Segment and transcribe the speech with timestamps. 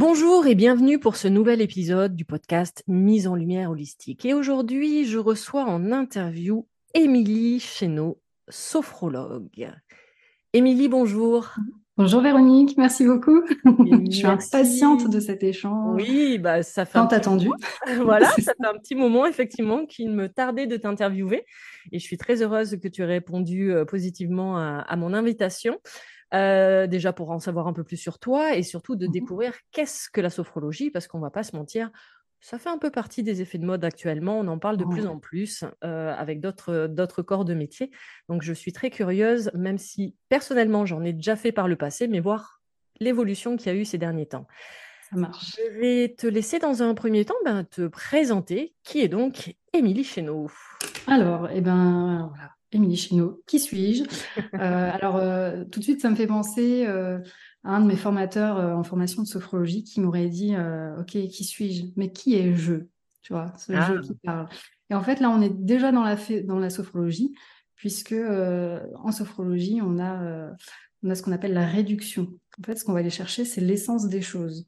[0.00, 4.24] Bonjour et bienvenue pour ce nouvel épisode du podcast Mise en lumière holistique.
[4.24, 9.72] Et aujourd'hui, je reçois en interview Émilie Chéneau, sophrologue.
[10.52, 11.52] Émilie, bonjour.
[11.96, 13.42] Bonjour Véronique, merci beaucoup.
[13.64, 16.00] je suis impatiente de cet échange.
[16.00, 17.48] Oui, bah ça fait tant attendu.
[18.00, 21.44] voilà, ça fait un petit moment effectivement qu'il me tardait de t'interviewer
[21.90, 25.80] et je suis très heureuse que tu aies répondu euh, positivement à mon invitation.
[26.34, 29.54] Euh, déjà pour en savoir un peu plus sur toi et surtout de mmh découvrir
[29.72, 31.90] qu'est-ce que la sophrologie, parce qu'on va pas se mentir,
[32.40, 34.38] ça fait un peu partie des effets de mode actuellement.
[34.38, 37.90] On en parle de plus en plus euh, avec d'autres corps de métier.
[38.28, 42.06] Donc je suis très curieuse, même si personnellement j'en ai déjà fait par le passé,
[42.06, 42.60] mais voir
[43.00, 44.46] l'évolution qu'il y a eu ces derniers temps.
[45.10, 45.56] Ça marche.
[45.56, 48.74] Je vais te laisser dans un premier temps ben, te présenter.
[48.84, 50.50] Qui est donc Émilie Chéneau
[51.06, 52.57] Alors, eh ben, voilà.
[52.72, 54.04] Émilie Chino, qui suis-je?
[54.54, 57.18] Euh, Alors, euh, tout de suite, ça me fait penser euh,
[57.64, 60.54] à un de mes formateurs en formation de sophrologie qui m'aurait dit
[60.98, 61.86] Ok, qui suis-je?
[61.96, 62.74] Mais qui est je?
[63.22, 63.94] Tu vois, ce ah.
[63.94, 64.48] je qui parle.
[64.90, 67.34] Et en fait, là, on est déjà dans la, dans la sophrologie,
[67.74, 70.50] puisque en sophrologie, on a
[71.02, 72.28] on a ce qu'on appelle la réduction.
[72.60, 74.66] En fait, ce qu'on va aller chercher, c'est l'essence des choses.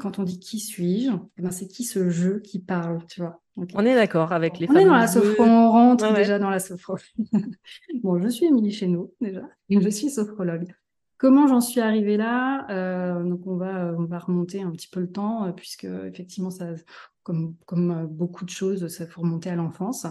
[0.00, 3.40] quand on dit qui suis-je, eh ben, c'est qui ce jeu qui parle, tu vois.
[3.56, 6.58] On est d'accord avec les On est dans la sophro, on rentre déjà dans la
[6.58, 6.96] sophro.
[8.02, 9.42] bon, je suis Émilie Chéneau, déjà.
[9.68, 10.66] Je suis sophrologue.
[11.16, 15.00] Comment j'en suis arrivée là euh, Donc, on va, on va remonter un petit peu
[15.00, 16.66] le temps, euh, puisque effectivement, ça,
[17.22, 20.06] comme, comme euh, beaucoup de choses, ça faut remonter à l'enfance.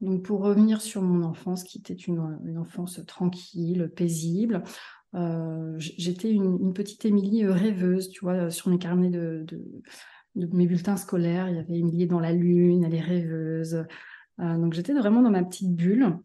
[0.00, 2.20] Donc pour revenir sur mon enfance, qui était une,
[2.58, 4.62] enfance tranquille, paisible,
[5.14, 9.44] euh, j'étais une, petite Émilie euh, rêveuse, tu vois, sur mes carnets de,
[10.34, 13.84] mes bulletins scolaires, il y avait Émilie dans la lune, elle est rêveuse.
[14.40, 16.16] Euh, donc j'étais vraiment dans ma petite bulle.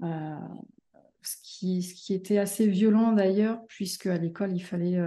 [0.00, 4.98] ce, qui, ce qui était assez violent d'ailleurs, puisque à l'école, il fallait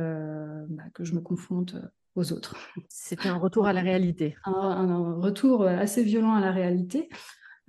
[0.70, 1.76] bah, que je me confronte
[2.16, 2.56] aux autres.
[2.88, 4.38] C'était un retour à la réalité.
[4.46, 7.10] un, retour assez violent à la réalité.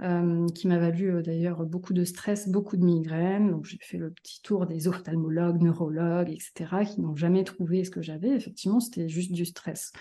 [0.03, 3.51] Euh, qui m'a valu euh, d'ailleurs beaucoup de stress, beaucoup de migraines.
[3.51, 7.91] Donc j'ai fait le petit tour des ophtalmologues, neurologues, etc., qui n'ont jamais trouvé ce
[7.91, 8.29] que j'avais.
[8.29, 9.93] Effectivement, c'était juste du stress.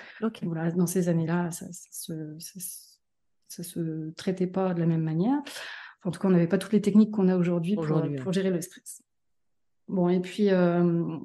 [0.42, 1.68] Voilà, dans ces années-là, ça,
[2.10, 2.38] ne
[3.64, 5.42] se, traitait pas de la même manière.
[6.04, 8.60] en tout cas, on n'avait pas toutes les techniques qu'on a aujourd'hui pour, gérer le
[8.60, 9.02] stress.
[9.88, 11.18] Bon, et puis euh,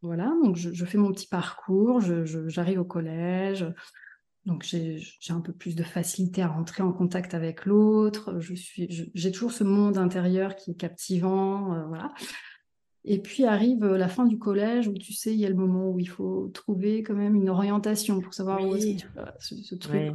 [0.00, 3.66] voilà, donc je, fais mon petit parcours, j'arrive au collège,
[4.46, 8.38] donc j'ai un peu plus de facilité à rentrer en contact avec l'autre.
[8.40, 12.12] Je suis, j'ai toujours ce monde intérieur qui est captivant, euh, voilà.
[13.04, 15.88] Et puis arrive la fin du collège où tu sais, il y a le moment
[15.88, 19.34] où il faut trouver quand même une orientation pour savoir où est-ce que tu vas,
[19.38, 20.12] ce, truc.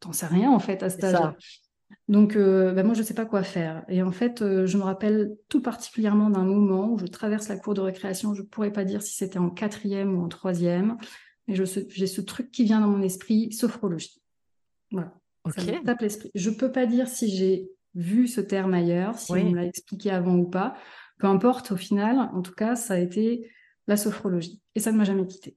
[0.00, 1.62] T'en sais rien en fait à cet âge.
[2.08, 3.84] Donc, euh, bah, moi, je ne sais pas quoi faire.
[3.88, 7.56] Et en fait, euh, je me rappelle tout particulièrement d'un moment où je traverse la
[7.56, 8.34] cour de récréation.
[8.34, 10.96] Je ne pourrais pas dire si c'était en quatrième ou en troisième,
[11.48, 14.22] mais j'ai ce truc qui vient dans mon esprit, sophrologie.
[14.90, 15.14] Voilà.
[15.54, 16.30] Ça me tape l'esprit.
[16.34, 19.66] Je ne peux pas dire si j'ai vu ce terme ailleurs, si on me l'a
[19.66, 20.76] expliqué avant ou pas.
[21.18, 23.50] Peu importe, au final, en tout cas, ça a été
[23.86, 24.60] la sophrologie.
[24.74, 25.56] Et ça ne m'a jamais quitté.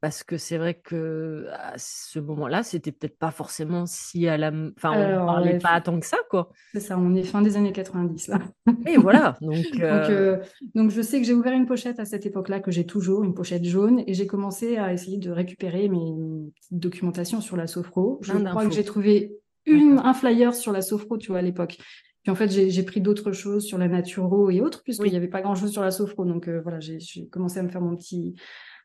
[0.00, 4.52] Parce que c'est vrai que à ce moment-là, c'était peut-être pas forcément si à la.
[4.76, 6.50] Enfin, on parlait pas tant que ça, quoi.
[6.72, 8.40] C'est ça, on est fin des années 90, là.
[8.86, 9.36] Et voilà.
[9.40, 10.36] Donc, donc, euh, euh,
[10.74, 13.34] donc, je sais que j'ai ouvert une pochette à cette époque-là, que j'ai toujours, une
[13.34, 16.14] pochette jaune, et j'ai commencé à essayer de récupérer mes
[16.54, 18.18] petites documentations sur la sophro.
[18.22, 19.36] Je crois que j'ai trouvé
[19.66, 21.78] une, un flyer sur la sophro, tu vois, à l'époque.
[22.22, 25.28] Puis en fait, j'ai pris d'autres choses sur la naturo et autres, puisqu'il n'y avait
[25.28, 26.24] pas grand-chose sur la sophro.
[26.24, 28.34] Donc euh, voilà, j'ai commencé à me faire mon petit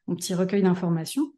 [0.08, 1.34] mon petit recueil d'informations.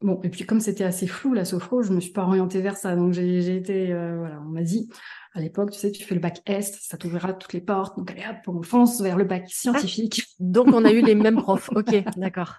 [0.00, 2.76] Bon, et puis comme c'était assez flou la sophro, je me suis pas orientée vers
[2.76, 2.96] ça.
[2.96, 4.88] Donc j'ai été, euh, voilà, on m'a dit
[5.32, 7.96] à l'époque, tu sais, tu fais le bac Est, ça t'ouvrira toutes les portes.
[7.96, 10.24] Donc allez hop, on fonce vers le bac scientifique.
[10.40, 11.70] donc on a eu les mêmes profs.
[11.74, 12.58] Ok, d'accord.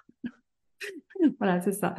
[1.38, 1.94] voilà, c'est ça.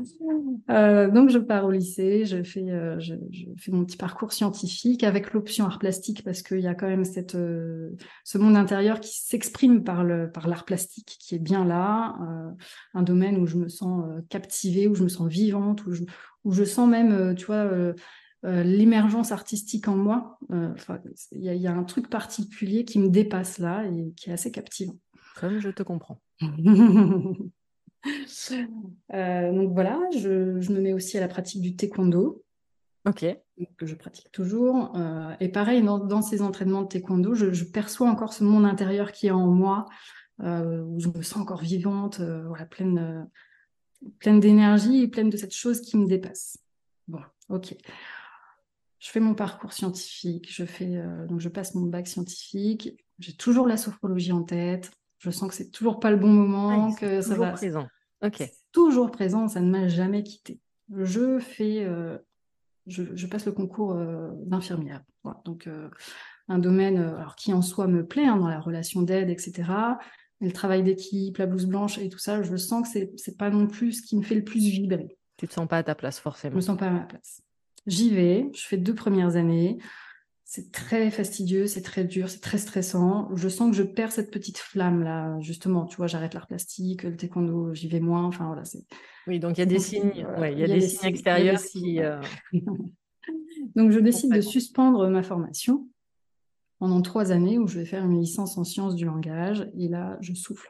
[0.69, 3.15] Euh, donc, je pars au lycée, je fais, euh, je,
[3.57, 7.05] fais mon petit parcours scientifique avec l'option art plastique parce qu'il y a quand même
[7.05, 7.91] cette, euh,
[8.23, 12.15] ce monde intérieur qui s'exprime par l'art par plastique qui est bien là,
[12.93, 16.03] un domaine où je me sens captivée, où je me sens vivante, où je,
[16.43, 17.69] où je sens même, tu vois,
[18.43, 20.39] l'émergence artistique en moi.
[21.31, 24.51] Il y, y, a un truc particulier qui me dépasse là et qui est assez
[24.51, 24.97] captivant.
[25.39, 26.21] Comme je te comprends.
[29.13, 32.43] Euh, donc voilà, je, me mets aussi à la pratique du taekwondo.
[33.07, 33.25] Ok.
[33.77, 34.95] Que je pratique toujours.
[34.95, 39.27] Euh, et pareil, dans, ces entraînements de taekwondo, je, perçois encore ce monde intérieur qui
[39.27, 39.85] est en moi,
[40.41, 43.29] euh, où je me sens encore vivante, voilà, pleine,
[44.19, 46.57] pleine d'énergie et pleine de cette chose qui me dépasse.
[47.07, 47.75] Bon, ok.
[48.99, 50.99] Je fais mon parcours scientifique, je fais
[51.29, 52.97] donc je passe mon bac scientifique.
[53.19, 54.91] J'ai toujours la sophrologie en tête.
[55.19, 57.51] Je sens que c'est toujours pas le bon moment, ah, que ça va.
[57.51, 57.87] Présent.
[58.71, 60.59] Toujours présent, ça ne m'a jamais quitté.
[60.93, 62.17] Je fais, euh,
[62.87, 65.03] je, passe le concours euh, d'infirmière.
[65.45, 65.89] Donc, euh,
[66.47, 69.63] un domaine alors, qui en soi me plaît, hein, dans la relation d'aide, etc.
[70.41, 73.37] Mais le travail d'équipe, la blouse blanche et tout ça, je sens que c'est, c'est
[73.37, 75.17] pas non plus ce qui me fait le plus vibrer.
[75.37, 76.51] Tu te sens pas à ta place, forcément.
[76.51, 77.41] Je me sens pas à ma place.
[77.87, 79.77] J'y vais, je fais deux premières années
[80.47, 83.35] c'est très fastidieux, c'est très dur, c'est très stressant.
[83.35, 85.85] Je sens que je perds cette petite flamme là, justement.
[85.85, 88.23] Tu vois, j'arrête l'art plastique, le taekwondo, j'y vais moins.
[88.23, 88.85] Enfin voilà, c'est.
[89.25, 90.21] Oui, donc il y a des signes, il
[90.59, 91.99] y a, des, signes extérieurs qui.
[91.99, 92.21] Euh,
[93.75, 95.89] donc je décide de suspendre ma formation
[96.77, 99.67] pendant trois années où je vais faire une licence en sciences du langage.
[99.79, 100.69] Et là, je souffle.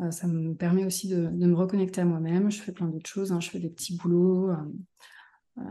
[0.00, 2.50] Euh, ça me permet aussi de, me reconnecter à moi-même.
[2.50, 3.32] Je fais plein d'autres choses.
[3.32, 3.40] Hein.
[3.40, 4.50] Je fais des petits boulots.
[5.58, 5.62] Euh,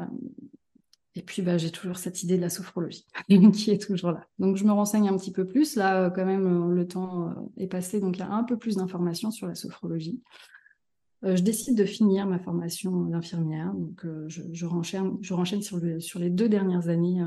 [1.17, 3.05] et puis, bah, j'ai toujours cette idée de la sophrologie
[3.53, 4.27] qui est toujours là.
[4.37, 5.77] Donc, je me renseigne un petit peu plus.
[5.77, 8.43] Là, euh, quand même, euh, le temps euh, est passé, donc il y a un
[8.43, 10.21] peu plus d'informations sur la sophrologie.
[11.23, 13.73] je décide de finir ma formation d'infirmière.
[13.73, 17.23] Donc, je, je, renchaîne, je sur, le, sur les deux dernières années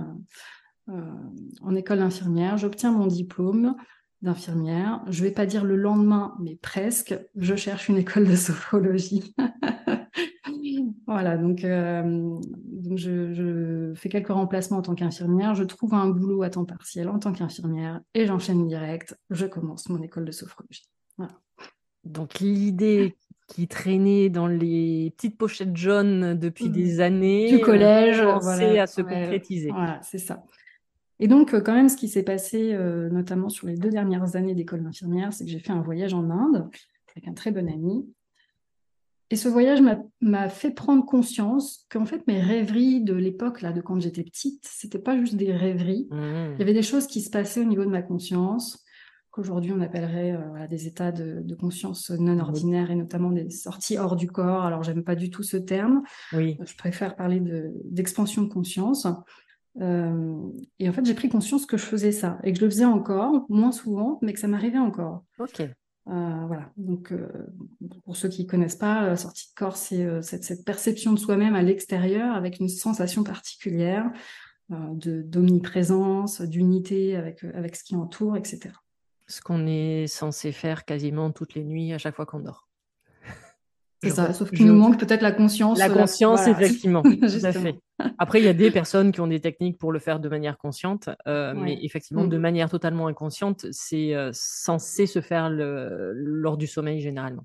[0.86, 2.58] en école d'infirmière.
[2.58, 3.74] J'obtiens mon diplôme
[4.22, 5.02] d'infirmière.
[5.08, 7.18] Je ne vais pas dire le lendemain, mais presque.
[7.36, 9.34] Je cherche une école de sophrologie.
[11.08, 13.02] voilà, donc, je,
[13.96, 17.32] fais quelques remplacements en tant qu'infirmière, je trouve un boulot à temps partiel en tant
[17.32, 20.84] qu'infirmière et j'enchaîne direct, je commence mon école de sophrologie.
[22.04, 23.16] Donc l'idée
[23.48, 27.00] qui traînait dans les petites pochettes jaunes depuis des mmh.
[27.00, 29.70] années, du collège, voilà, à se concrétiser.
[29.70, 30.44] Voilà, c'est ça.
[31.20, 34.36] Et donc, euh, quand même, ce qui s'est passé, euh, notamment sur les deux dernières
[34.36, 36.68] années d'école d'infirmière, c'est que j'ai fait un voyage en Inde
[37.16, 38.06] avec un très bon ami.
[39.30, 39.80] Et ce voyage
[40.20, 44.66] m'a fait prendre conscience qu'en fait, mes rêveries de l'époque, là, de quand j'étais petite,
[44.66, 46.08] c'était pas juste des rêveries.
[46.10, 46.54] Mmh.
[46.54, 48.82] Il y avait des choses qui se passaient au niveau de ma conscience,
[49.30, 52.40] qu'aujourd'hui on appellerait euh, des états de, conscience non mmh.
[52.40, 54.64] ordinaires et notamment des sorties hors du corps.
[54.64, 56.02] Alors, j'aime pas du tout ce terme.
[56.32, 56.56] Oui.
[56.64, 57.42] Je préfère parler
[57.84, 59.06] d'expansion de, conscience.
[59.80, 60.38] Euh,
[60.78, 62.86] et en fait, j'ai pris conscience que je faisais ça et que je le faisais
[62.86, 65.24] encore, moins souvent, mais que ça m'arrivait encore.
[65.38, 65.68] Ok.
[66.08, 66.70] Euh, voilà.
[66.76, 67.28] Donc, euh,
[68.04, 71.18] pour ceux qui ne connaissent pas, la sortie de corps, c'est euh, cette, perception de
[71.18, 74.10] soi-même à l'extérieur avec une sensation particulière
[74.70, 78.74] d'omniprésence, d'unité avec, avec ce qui entoure, etc.
[79.26, 82.67] Ce qu'on est censé faire quasiment toutes les nuits à chaque fois qu'on dort.
[84.02, 85.78] C'est ça, sauf qu'il nous manque peut-être la conscience.
[85.78, 87.02] La conscience, effectivement.
[87.02, 87.80] Tout à fait.
[88.18, 90.56] Après, il y a des personnes qui ont des techniques pour le faire de manière
[90.56, 92.40] consciente, euh, mais effectivement, de mm.
[92.40, 96.12] manière totalement inconsciente, c'est euh, censé se faire le...
[96.14, 97.44] lors du sommeil généralement.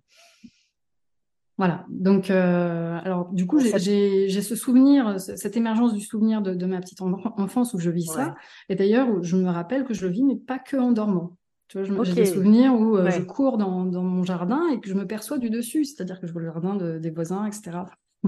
[1.57, 1.85] Voilà.
[1.89, 7.01] Donc, euh, alors, du coup, j'ai ce souvenir, cette émergence du souvenir de, ma petite
[7.01, 8.35] enfance où je vis ça.
[8.69, 11.37] Et d'ailleurs, je me rappelle que je le vis, mais pas que en dormant.
[11.73, 14.87] Tu vois, j'ai des souvenirs où euh, je cours dans, dans, mon jardin et que
[14.87, 17.79] je me perçois du dessus, c'est-à-dire que je vois le jardin des voisins, etc.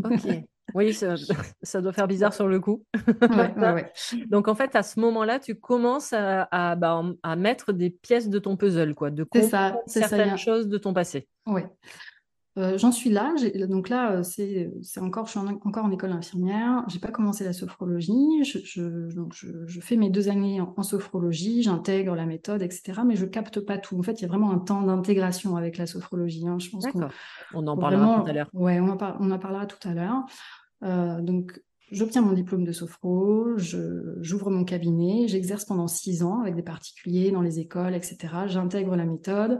[0.03, 0.11] Ok.
[0.73, 1.13] Oui, ça,
[1.61, 2.83] ça, doit faire bizarre sur le coup.
[3.21, 3.93] Ouais, ouais,
[4.29, 8.29] Donc en fait, à ce moment-là, tu commences à, à, bah, à, mettre des pièces
[8.29, 11.27] de ton puzzle, quoi, de comprendre certaines choses de ton passé.
[11.45, 11.61] Oui.
[12.57, 13.33] Euh, j'en suis là.
[13.67, 16.85] Donc là, euh, c'est encore, je suis encore en école infirmière.
[16.87, 18.43] J'ai pas commencé la sophrologie.
[18.43, 21.63] Je, je, donc je, fais mes deux années en, sophrologie.
[21.63, 23.01] J'intègre la méthode, etc.
[23.05, 23.99] Mais je capte pas tout.
[23.99, 26.47] En fait, il y a vraiment un temps d'intégration avec la sophrologie.
[26.47, 26.57] Hein.
[26.59, 27.09] Je pense qu'on
[27.53, 28.49] on en parlera tout à l'heure.
[28.53, 30.25] Ouais, on, on en parlera tout à l'heure.
[30.83, 31.59] Euh, donc
[31.91, 37.29] J'obtiens mon diplôme de sophro, j'ouvre mon cabinet, j'exerce pendant six ans avec des particuliers
[37.29, 38.17] dans les écoles, etc.
[38.47, 39.59] J'intègre la méthode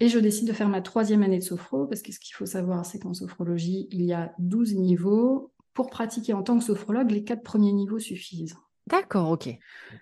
[0.00, 2.46] et je décide de faire ma troisième année de sophro, parce que ce qu'il faut
[2.46, 5.50] savoir, c'est qu'en sophrologie, il y a 12 niveaux.
[5.72, 8.54] Pour pratiquer en tant que sophrologue, les quatre premiers niveaux suffisent.
[8.86, 9.48] D'accord, ok.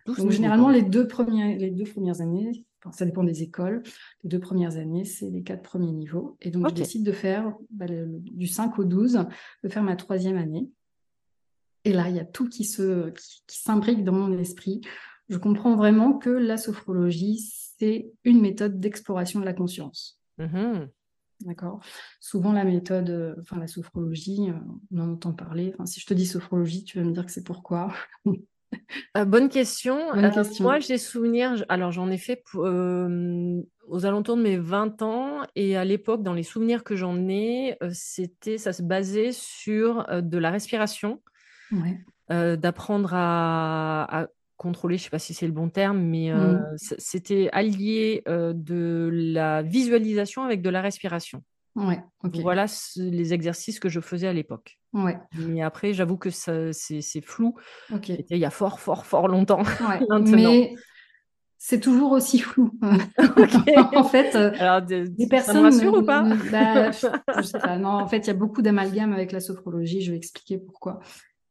[0.06, 3.82] Donc généralement, les deux, premières, les deux premières années, ça dépend des écoles,
[4.24, 6.36] les deux premières années, c'est les quatre premiers niveaux.
[6.42, 9.24] Et donc je décide de faire bah, du 5 au 12,
[9.62, 10.68] de faire ma troisième année.
[11.84, 13.10] Et là, il y a tout qui se
[13.46, 14.80] qui s'imbrique dans mon esprit.
[15.28, 17.38] Je comprends vraiment que la sophrologie,
[17.82, 20.20] c'est une méthode d'exploration de la conscience.
[20.38, 20.88] Mm-hmm.
[21.40, 21.80] D'accord?
[22.20, 24.54] Souvent, la méthode, euh, enfin, la sophrologie, euh,
[24.92, 25.72] on en entend parler.
[25.74, 27.92] Enfin, si je te dis sophrologie, tu vas me dire que c'est pourquoi
[29.16, 29.98] euh, bonne question.
[30.60, 35.84] moi, j'ai souvenir, alors j'en ai fait aux alentours de mes 20 ans, et à
[35.84, 41.20] l'époque, dans les souvenirs que j'en ai, c'était, ça se basait sur de la respiration,
[42.30, 44.28] d'apprendre à,
[44.62, 46.76] contrôler, je ne sais pas si c'est le bon terme, mais euh, mmh.
[46.98, 51.42] c'était allié euh, de la visualisation avec de la respiration.
[51.74, 52.66] Ouais, Voilà
[52.96, 54.78] les exercices que je faisais à l'époque.
[54.92, 55.18] Ouais.
[55.38, 57.54] Mais après, j'avoue que c'est flou.
[58.04, 59.62] C'était il y a fort, fort, fort longtemps.
[60.26, 60.74] mais
[61.56, 62.72] c'est toujours aussi flou.
[63.96, 65.72] en fait, euh, des personnes.
[65.72, 67.78] Ça ou pas, bah, je sais pas.
[67.78, 70.02] Non, en fait, il y a beaucoup d'amalgame avec la sophrologie.
[70.02, 71.00] Je vais expliquer pourquoi.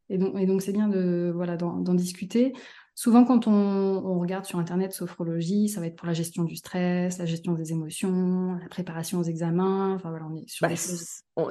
[0.10, 2.54] Et donc, et donc c'est bien de voilà d'en discuter.
[2.94, 7.18] Souvent, quand on, regarde sur Internet sophrologie, ça va être pour la gestion du stress,
[7.18, 9.96] la gestion des émotions, la préparation aux examens.
[9.96, 10.74] Enfin, voilà, on est sur bah,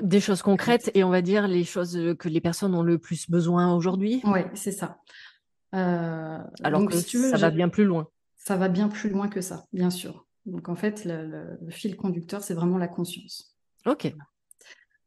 [0.02, 0.42] des, choses...
[0.42, 4.20] concrètes et on va dire les choses que les personnes ont le plus besoin aujourd'hui.
[4.25, 4.99] Oui, c'est ça.
[5.75, 8.09] Euh, Alors que ça va bien plus loin.
[8.37, 10.26] Ça va bien plus loin que ça, bien sûr.
[10.47, 13.56] Donc, en fait, le, le fil conducteur, c'est vraiment la conscience.
[13.87, 14.12] Ok.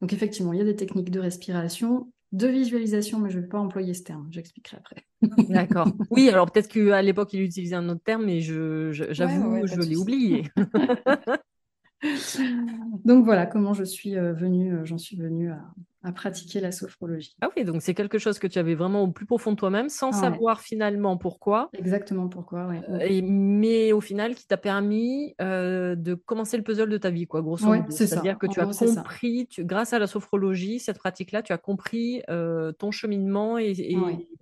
[0.01, 3.47] Donc, effectivement, il y a des techniques de respiration de visualisation, mais je ne vais
[3.47, 5.05] pas employer ce terme, j'expliquerai après.
[5.49, 5.87] D'accord.
[6.09, 9.95] Oui, alors peut-être qu'à l'époque, il utilisait un autre terme, mais j'avoue, je, je l'ai
[9.95, 10.49] oublié.
[13.05, 15.61] donc voilà comment je suis euh, venue, euh, j'en suis venue à,
[16.03, 17.35] à pratiquer la sophrologie.
[17.41, 19.87] Ah oui, donc c'est quelque chose que tu avais vraiment au plus profond de toi-même,
[19.87, 21.69] sans savoir finalement pourquoi.
[21.73, 22.77] Exactement pourquoi, oui.
[22.89, 27.25] Euh, mais au final, qui t'a permis euh, de commencer le puzzle de ta vie,
[27.25, 27.83] quoi, grosso modo.
[27.89, 32.73] C'est-à-dire que tu as compris, grâce à la sophrologie, cette pratique-là, tu as compris euh,
[32.73, 33.73] ton cheminement et,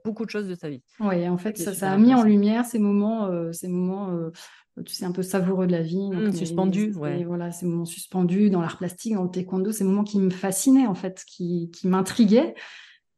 [0.03, 0.81] beaucoup de choses de ta vie.
[0.99, 4.31] Oui, en fait, ça, a mis en lumière ces moments, ces moments
[4.83, 6.09] tu sais, un peu savoureux de la vie.
[6.09, 7.23] Mmh, suspendu, ouais.
[7.23, 10.87] voilà, ces moments suspendus dans l'art plastique, dans le taekwondo, ces moments qui me fascinaient,
[10.87, 12.55] en fait, qui, qui m'intriguaient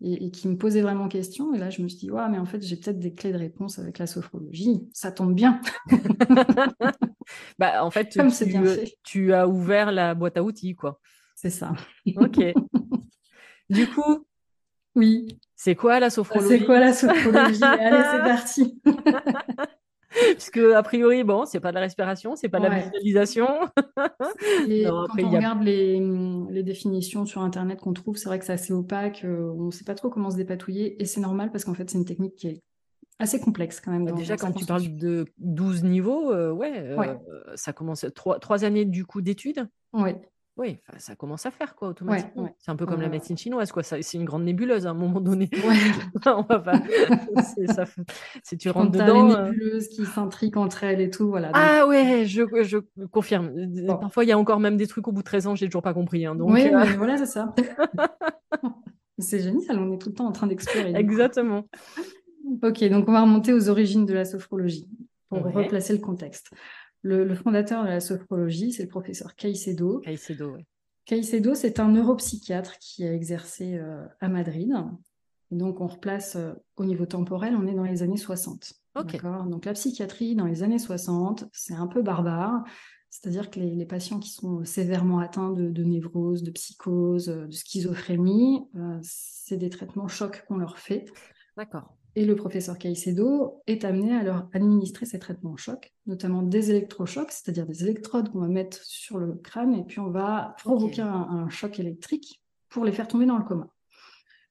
[0.03, 1.53] et, qui me posaient vraiment question.
[1.53, 3.38] Et là, je me suis dit, ouais, mais en fait, j'ai peut-être des clés de
[3.38, 4.82] réponse avec la sophrologie.
[4.93, 5.62] Ça tombe bien.
[7.60, 8.63] bah, en fait, tu, bien
[9.03, 11.00] tu as ouvert la boîte à outils, quoi.
[11.36, 11.74] C'est ça.
[12.17, 12.39] ok.
[13.70, 14.25] du coup,
[14.96, 15.39] oui.
[15.55, 16.60] C'est quoi la sophrologie?
[16.60, 17.63] C'est quoi la sophrologie?
[17.63, 18.82] Allez, c'est parti.
[20.34, 23.48] Puisque, a priori, bon, c'est pas de la respiration, c'est pas de la visualisation.
[23.88, 26.00] quand on regarde les,
[26.50, 29.72] les, définitions sur Internet qu'on trouve, c'est vrai que c'est assez opaque, euh, on ne
[29.72, 32.36] sait pas trop comment se dépatouiller, et c'est normal parce qu'en fait, c'est une technique
[32.36, 32.62] qui est
[33.20, 34.05] assez complexe quand même.
[34.05, 37.15] Bah, déjà, quand tu parles de 12 niveaux, euh, ouais, euh,
[37.55, 39.67] ça commence trois, trois années du coup d'études.
[39.93, 40.12] Oui.
[40.56, 42.56] Oui, ça commence à faire quoi automatiquement.
[42.60, 43.82] C'est un peu comme la médecine chinoise quoi.
[43.82, 45.50] C'est une grande nébuleuse à un moment donné.
[46.28, 46.74] On va pas.
[47.74, 47.86] ça,
[48.44, 49.28] si tu rentres dedans.
[49.28, 51.50] Les euh nébuleuses qui s'intriquent entre elles et tout voilà.
[51.54, 53.52] Ah ouais, je, je confirme.
[53.88, 55.82] Parfois il y a encore même des trucs au bout de 13 ans, j'ai toujours
[55.82, 56.26] pas compris.
[56.26, 57.56] Hein, donc, oui, euh voilà c'est ça.
[59.18, 60.94] c'est génial, on est tout le temps en train d'explorer.
[60.96, 61.68] Exactement.
[62.62, 64.88] ok, donc on va remonter aux origines de la sophrologie
[65.30, 66.52] pour replacer le contexte.
[67.04, 70.00] Le, fondateur de la sophrologie, c'est le professeur Caicedo.
[70.00, 70.66] Caicedo, oui.
[71.06, 74.74] Caicedo, c'est un neuropsychiatre qui a exercé euh, à Madrid.
[75.52, 78.74] donc, on replace euh, au niveau temporel, on est dans les années 60.
[78.96, 79.20] Okay.
[79.50, 82.64] Donc, la psychiatrie dans les années 60, c'est un peu barbare.
[83.10, 88.62] c'est-à-dire que les, patients qui sont sévèrement atteints de, névrose, de psychose, de schizophrénie,
[89.02, 91.06] c'est des traitements chocs qu'on leur fait.
[91.58, 91.98] D'accord.
[92.15, 97.32] Et le professeur Caicedo est amené à leur administrer ces traitements chocs, notamment des électrochocs,
[97.32, 101.50] c'est-à-dire des électrodes qu'on va mettre sur le crâne et puis on va provoquer un,
[101.50, 103.67] choc électrique pour les faire tomber dans le coma.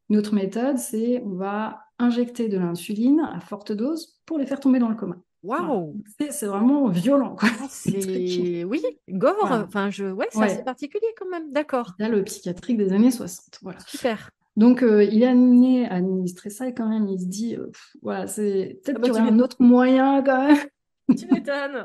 [0.09, 4.59] Une autre méthode, c'est on va injecter de l'insuline à forte dose pour les faire
[4.59, 5.17] tomber dans le coma.
[5.45, 6.01] Waouh
[6.31, 7.35] C'est vraiment violent.
[7.37, 7.49] Quoi.
[7.61, 9.37] Ah, oui, gore.
[9.41, 10.05] Enfin, je...
[10.05, 11.53] ouais, c'est assez particulier quand même.
[11.53, 11.95] D'accord.
[12.01, 13.59] A le psychiatrique des années 60.
[13.63, 13.79] Voilà.
[13.87, 14.31] Super.
[14.57, 17.71] Donc, euh, il est amené à administrer ça et quand même, il se dit, euh,
[18.03, 20.59] voilà, c'est peut-être ah bah, qu'il y aurait un autre moyen quand même.
[21.17, 21.85] Tu m'étonnes.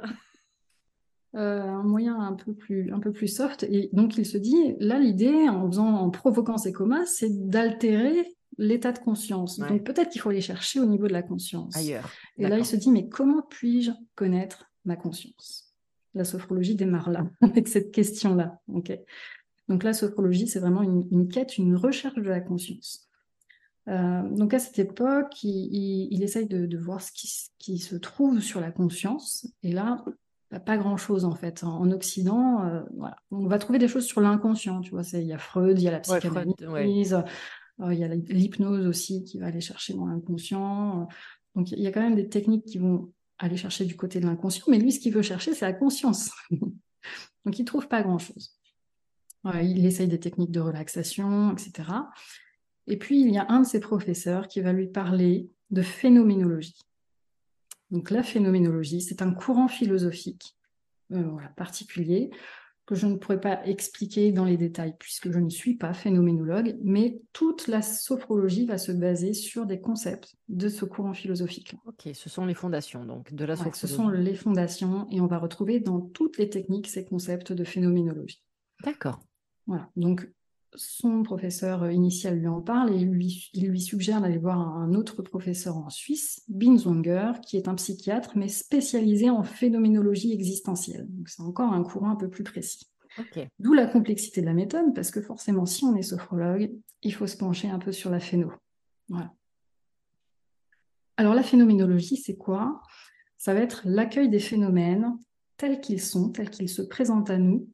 [1.36, 3.64] Euh, un moyen un peu plus un peu plus soft.
[3.64, 8.36] Et donc il se dit là l'idée en faisant en provoquant ces comas c'est d'altérer
[8.58, 9.60] l'état de conscience.
[9.60, 11.76] Donc peut-être qu'il faut aller chercher au niveau de la conscience.
[11.76, 12.10] Ailleurs.
[12.38, 15.76] Et là il se dit mais comment puis-je connaître ma conscience?
[16.16, 18.98] La sophrologie démarre là avec cette question là ok?
[19.68, 23.10] Donc la sophrologie, c'est vraiment une, quête, une recherche de la conscience.
[23.90, 27.12] Euh, donc à cette époque, il, essaye de, voir ce
[27.58, 29.48] qui, se trouve sur la conscience.
[29.64, 30.04] Et là,
[30.66, 31.64] pas grand-chose en fait.
[31.64, 32.82] En, Occident, euh,
[33.32, 34.82] on va trouver des choses sur l'inconscient.
[34.82, 37.14] Tu vois, il y a Freud, il y a la psychanalyse,
[37.82, 41.10] euh, il y a l'hypnose aussi qui va aller chercher dans l'inconscient.
[41.56, 44.26] Donc il y a quand même des techniques qui vont aller chercher du côté de
[44.26, 44.66] l'inconscient.
[44.70, 46.32] Mais lui, ce qu'il veut chercher, c'est la conscience.
[47.46, 48.57] donc il trouve pas grand-chose
[49.56, 51.89] il essaye des techniques de relaxation, etc.
[52.88, 56.80] Et puis, il y a un de ses professeurs qui va lui parler de phénoménologie.
[57.92, 60.56] Donc, la phénoménologie, c'est un courant philosophique
[61.13, 62.32] euh, particulier
[62.88, 66.77] que je ne pourrais pas expliquer dans les détails puisque je ne suis pas phénoménologue,
[66.82, 71.75] mais toute la sophrologie va se baser sur des concepts de ce courant philosophique.
[71.86, 73.80] Ok, ce sont les fondations donc de la sophrologie.
[73.80, 77.66] ce sont les fondations et on va retrouver dans toutes les techniques ces concepts de
[77.66, 78.42] phénoménologie.
[78.86, 79.20] D'accord.
[79.68, 79.90] Voilà.
[79.96, 80.30] Donc,
[80.76, 85.22] son professeur initial lui en parle et lui, il lui suggère d'aller voir un autre
[85.22, 91.08] professeur en Suisse, Binswanger, qui est un psychiatre, mais spécialisé en phénoménologie existentielle.
[91.10, 92.88] Donc, c'est encore un courant un peu plus précis.
[93.60, 97.25] D'où la complexité de la méthode, parce que forcément, si on est sophrologue, il faut
[97.25, 98.51] se pencher un peu sur la phéno.
[99.10, 99.34] Voilà.
[101.16, 102.82] Alors, la phénoménologie, c'est quoi?
[103.38, 105.18] Ça va être l'accueil des phénomènes
[105.56, 107.68] tels qu'ils sont, tels qu'ils se présentent à nous,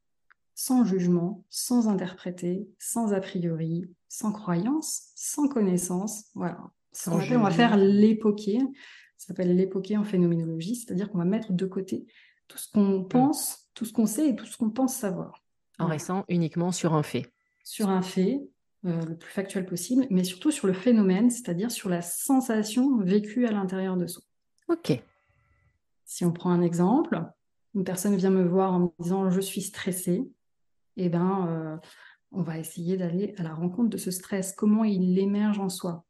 [0.56, 6.26] sans jugement, sans interpréter, sans a priori, sans croyance, sans connaissance.
[6.36, 6.60] Voilà.
[7.08, 8.60] on va faire l'époquer.
[9.18, 12.06] Ça s'appelle l'époquer en phénoménologie, c'est-à-dire qu'on va mettre de côté
[12.48, 13.08] tout ce qu'on mm.
[13.08, 15.44] pense, tout ce qu'on sait et tout ce qu'on pense savoir.
[15.80, 17.32] En restant uniquement sur un fait.
[17.64, 18.42] Sur un fait,
[18.86, 23.48] euh, le plus factuel possible, mais surtout sur le phénomène, c'est-à-dire sur la sensation vécue
[23.48, 24.24] à l'intérieur de soi.
[24.68, 25.02] Ok.
[26.06, 27.24] Si on prend un exemple,
[27.74, 30.30] une personne vient me voir en me disant je suis stressée,
[30.98, 31.78] eh ben, euh,
[32.32, 34.54] on va essayer d'aller à la rencontre de ce stress.
[34.54, 36.06] Comment il émerge en soi?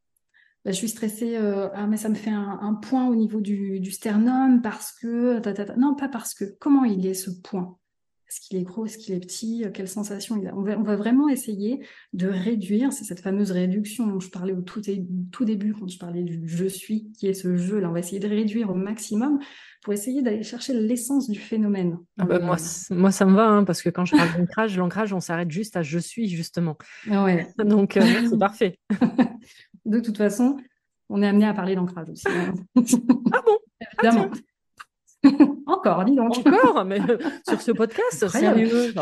[0.64, 3.90] Ben, Je suis stressée, euh, ah, mais ça me fait un, point au niveau du,
[3.90, 5.40] sternum parce que...
[5.78, 6.44] Non, pas parce que.
[6.58, 7.76] Comment il est ce point?
[8.34, 11.28] Est-ce qu'il est gros Est-ce qu'il est petit Quelle sensation il a on va, vraiment
[11.28, 14.82] essayer de réduire, c'est cette fameuse réduction dont je parlais au tout,
[15.30, 17.88] tout, début quand je parlais du je suis, qui est ce jeu là.
[17.88, 19.38] On va essayer de réduire au maximum
[19.84, 21.96] pour essayer d'aller chercher l'essence du phénomène.
[22.18, 22.56] Ah bah, moi,
[22.90, 25.76] moi, ça me va, hein, parce que quand je parle d'ancrage, l'ancrage, on s'arrête juste
[25.76, 26.76] à je suis, justement.
[27.08, 27.46] Ouais.
[27.58, 28.80] Donc, euh, c'est parfait.
[29.84, 30.56] de toute façon,
[31.08, 32.26] on est amené à parler d'ancrage aussi.
[32.26, 32.54] Hein.
[33.32, 33.58] ah bon?
[34.02, 34.30] Évidemment.
[35.66, 36.36] Encore, dis donc.
[36.38, 38.92] Encore, mais euh, sur ce podcast, sérieux.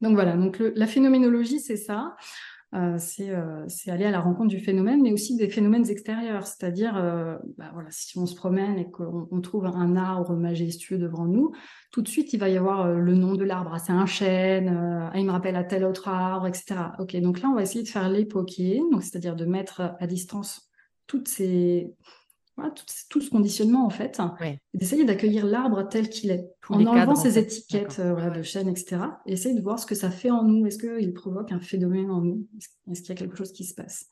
[0.00, 2.16] donc voilà, donc la phénoménologie, c'est ça.
[2.74, 6.46] Euh, euh, c'est aller à la rencontre du phénomène, mais aussi des phénomènes extérieurs.
[6.46, 6.94] C'est-à-dire,
[7.58, 11.52] bah voilà, si on se promène et qu'on trouve un arbre majestueux devant nous,
[11.90, 13.72] tout de suite, il va y avoir le nom de l'arbre.
[13.74, 16.76] Ah, c'est un chêne, il me rappelle à tel autre arbre, etc.
[16.98, 20.70] Ok, donc là, on va essayer de faire l'époquer, c'est-à-dire de mettre à distance
[21.06, 21.92] toutes ces,
[23.08, 24.20] tout, ce conditionnement en fait,
[24.74, 29.02] d'essayer d'accueillir l'arbre tel qu'il est, en enlevant ses étiquettes euh, de chaîne, etc.
[29.26, 30.66] Et essayer de voir ce que ça fait en nous.
[30.66, 32.46] Est-ce qu'il provoque un phénomène en nous?
[32.90, 34.10] Est-ce qu'il y a quelque chose qui se passe?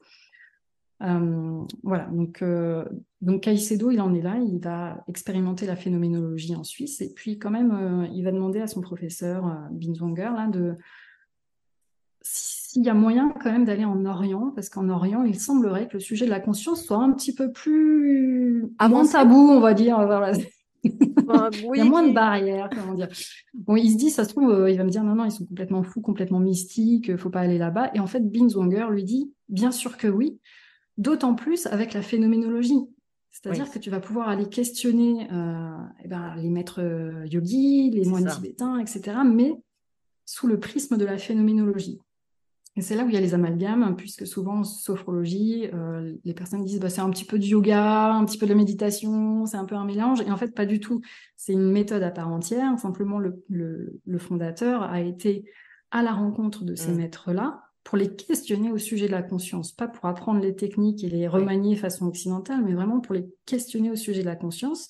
[1.03, 2.85] Euh, Voilà, donc, euh,
[3.21, 7.39] donc Caicedo, il en est là, il va expérimenter la phénoménologie en Suisse, et puis
[7.39, 10.77] quand même, il va demander à son professeur, Binswanger, là, de
[12.71, 15.95] s'il y a moyen quand même d'aller en Orient, parce qu'en Orient, il semblerait que
[15.95, 19.99] le sujet de la conscience soit un petit peu plus moins tabou, on va dire.
[20.85, 23.09] il y a moins de barrières, comment dire.
[23.55, 25.33] Bon, il se dit, ça se trouve, euh, il va me dire, non, non, ils
[25.33, 27.91] sont complètement fous, complètement mystiques, il faut pas aller là-bas.
[27.95, 30.39] Et en fait, Binswanger lui dit, bien sûr que oui,
[30.97, 32.87] d'autant plus avec la phénoménologie.
[33.33, 38.05] C'est-à-dire que tu vas pouvoir aller questionner euh, eh ben, les maîtres euh, yogis, les
[38.05, 39.55] moines tibétains, etc., mais
[40.25, 41.99] sous le prisme de la phénoménologie.
[42.77, 46.35] Et c'est là où il y a les amalgames, puisque souvent en sophrologie, euh, les
[46.35, 49.45] personnes disent bah, c'est un petit peu du yoga, un petit peu de la méditation,
[49.47, 50.21] c'est un peu un mélange.
[50.21, 51.01] Et en fait, pas du tout.
[51.37, 52.79] C'est une méthode à part entière.
[52.79, 55.45] Simplement, le, le, fondateur a été
[55.91, 56.97] à la rencontre de ces mmh.
[56.97, 61.09] maîtres-là pour les questionner au sujet de la conscience, pas pour apprendre les techniques et
[61.09, 64.89] les remanier façon occidentale, mais vraiment pour les questionner au sujet de la conscience,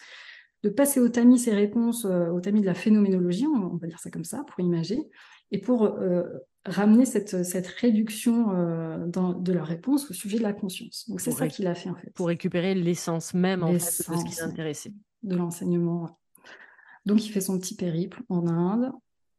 [0.62, 4.00] de passer au tamis ces réponses, euh, au tamis de la phénoménologie, on, va dire
[4.00, 5.08] ça comme ça, pour imager,
[5.52, 6.24] et pour euh,
[6.64, 11.08] ramener cette, cette réduction euh, dans, de leur réponse au sujet de la conscience.
[11.08, 12.10] Donc c'est ça qu'il a fait en fait.
[12.14, 14.92] Pour récupérer l'essence même en fait, de ce qui l'intéressait.
[15.22, 16.20] De l'enseignement.
[17.06, 18.92] Donc il fait son petit périple en Inde,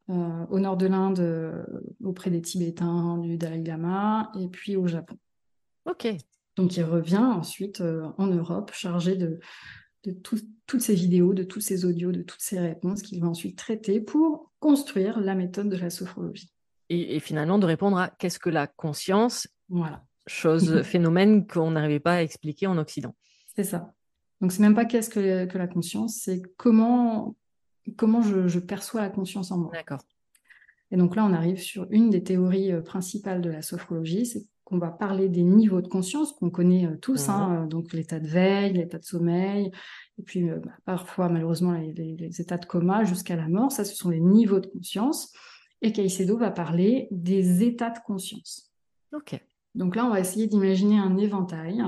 [0.09, 1.63] euh, au nord de l'Inde euh,
[2.03, 5.17] auprès des Tibétains, du Dalai Lama, et puis au Japon.
[5.85, 6.07] Ok.
[6.55, 7.81] Donc il revient ensuite
[8.17, 9.39] en Europe chargé de,
[10.03, 13.57] de toutes ces vidéos, de tous ces audios, de toutes ces réponses qu'il va ensuite
[13.57, 16.50] traiter pour construire la méthode de la sophrologie.
[16.93, 20.03] Et, finalement de répondre à qu'est-ce que la conscience Voilà.
[20.27, 23.15] Chose, phénomène qu'on n'arrivait pas à expliquer en Occident.
[23.55, 23.93] C'est ça.
[24.41, 27.35] Donc c'est même pas qu'est-ce que, que la conscience, c'est comment
[27.95, 29.71] comment je, perçois la conscience en moi.
[29.73, 30.01] D'accord.
[30.91, 34.45] Et donc là, on arrive sur une des théories euh, principales de la sophrologie, c'est
[34.65, 37.63] qu'on va parler des niveaux de conscience qu'on connaît euh, tous, hein, mhm.
[37.63, 39.71] euh, donc l'état de veille, l'état de sommeil,
[40.17, 44.09] et puis bah, parfois malheureusement les, états de coma jusqu'à la mort, ça ce sont
[44.09, 45.33] les niveaux de conscience.
[45.81, 48.71] Et Caicedo va parler des états de conscience.
[49.13, 49.39] Ok.
[49.73, 51.81] Donc là, on va essayer d'imaginer un éventail.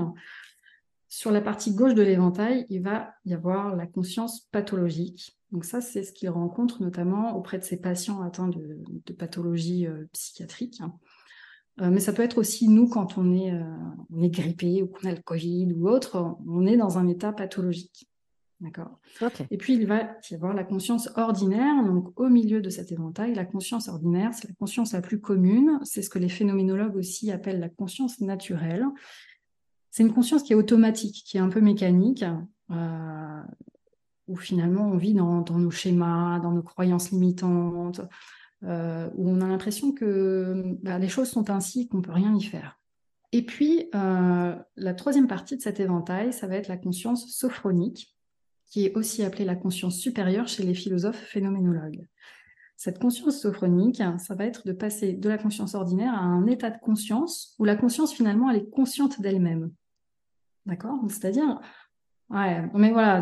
[1.08, 5.80] Sur la partie gauche de l'éventail, il va y avoir la conscience pathologique, donc ça,
[5.80, 10.82] c'est ce qu'il rencontre notamment auprès de ses patients atteints de, pathologies euh, psychiatriques.
[11.80, 13.62] Euh, mais ça peut être aussi nous quand on est, euh,
[14.10, 17.32] on est grippé ou qu'on a le Covid ou autre, on est dans un état
[17.32, 18.08] pathologique.
[18.60, 18.98] D'accord
[19.50, 21.84] Et puis il va y avoir la conscience ordinaire.
[21.84, 25.78] Donc au milieu de cet éventail, la conscience ordinaire, c'est la conscience la plus commune.
[25.82, 28.84] C'est ce que les phénoménologues aussi appellent la conscience naturelle.
[29.90, 32.24] C'est une conscience qui est automatique, qui est un peu mécanique
[34.26, 38.00] où finalement on vit dans, nos schémas, dans nos croyances limitantes,
[38.62, 42.34] euh, où on a l'impression que bah, les choses sont ainsi qu'on ne peut rien
[42.34, 42.80] y faire.
[43.32, 48.13] Et puis, euh, la troisième partie de cet éventail, ça va être la conscience sophronique,
[48.74, 52.08] qui est aussi appelée la conscience supérieure chez les philosophes phénoménologues.
[52.76, 56.70] Cette conscience sophronique, ça va être de passer de la conscience ordinaire à un état
[56.70, 59.70] de conscience où la conscience finalement elle est consciente d'elle-même.
[60.66, 60.98] D'accord?
[61.08, 61.60] C'est-à-dire
[62.30, 63.20] Ouais, mais voilà,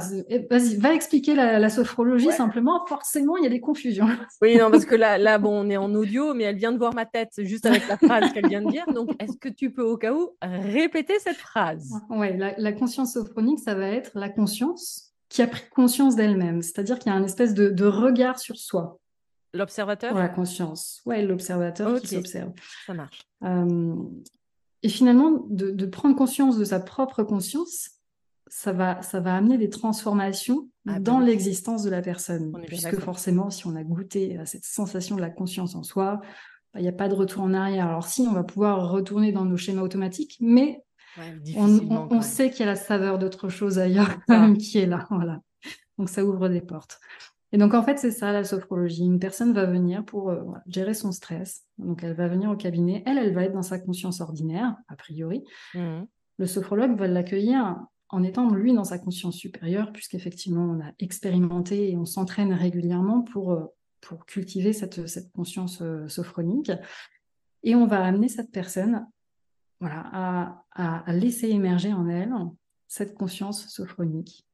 [0.49, 2.87] vas-y, va expliquer la, sophrologie simplement.
[2.87, 4.07] Forcément, il y a des confusions.
[4.41, 6.79] Oui, non, parce que là, là, bon, on est en audio, mais elle vient de
[6.79, 8.87] voir ma tête juste avec la phrase qu'elle vient de dire.
[8.95, 11.93] Donc, est-ce que tu peux, au cas où, répéter cette phrase?
[12.09, 16.63] Oui, la, conscience sophronique, ça va être la conscience qui a pris conscience d'elle-même.
[16.63, 18.99] C'est-à-dire qu'il y a un espèce de, regard sur soi.
[19.55, 20.15] L'observateur?
[20.15, 21.03] La conscience.
[21.07, 22.53] Oui, l'observateur qui s'observe.
[22.87, 23.23] Ça marche.
[23.45, 23.95] Euh,
[24.83, 27.91] et finalement, de prendre conscience de sa propre conscience,
[28.55, 32.53] ça va, ça va amener des transformations ah, dans l'existence de la personne.
[32.67, 36.21] Puisque forcément, si on a goûté à cette sensation de la conscience en soi,
[36.75, 37.87] bah, il n'y a pas de retour en arrière.
[37.87, 40.85] Alors si, on va pouvoir retourner dans nos schémas automatiques, mais
[41.57, 44.19] on, sait qu'il y a la saveur d'autre chose ailleurs
[44.59, 45.07] qui est là.
[45.11, 45.41] Voilà.
[45.99, 46.99] Donc ça ouvre des portes.
[47.53, 49.05] Et donc en fait, c'est ça la sophrologie.
[49.05, 51.65] Une personne va venir pour euh, gérer son stress.
[51.77, 53.03] Donc elle va venir au cabinet.
[53.07, 55.45] Elle, elle va être dans sa conscience ordinaire, a priori.
[55.75, 56.03] Mmh.
[56.39, 57.77] Le sophrologue va l'accueillir
[58.09, 63.23] en étant lui dans sa conscience supérieure, puisqu'effectivement on a expérimenté et on s'entraîne régulièrement
[63.23, 63.65] pour, euh,
[64.01, 66.73] pour cultiver cette, cette conscience euh, sophronique.
[67.63, 69.07] Et on va amener cette personne
[69.83, 72.33] voilà, à, à, laisser émerger en elle
[72.87, 74.47] cette conscience sophronique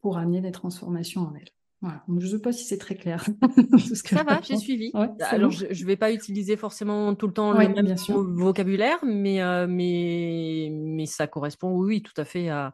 [0.00, 1.50] pour amener des transformations en elle.
[1.82, 2.02] Voilà.
[2.08, 3.26] je ne sais pas si c'est très clair.
[3.94, 4.92] ça va, j'ai suivi.
[5.20, 7.94] Alors, je ne vais pas utiliser forcément tout le temps le même
[8.34, 12.72] vocabulaire, mais, euh, mais, mais ça correspond, oui, tout à fait à,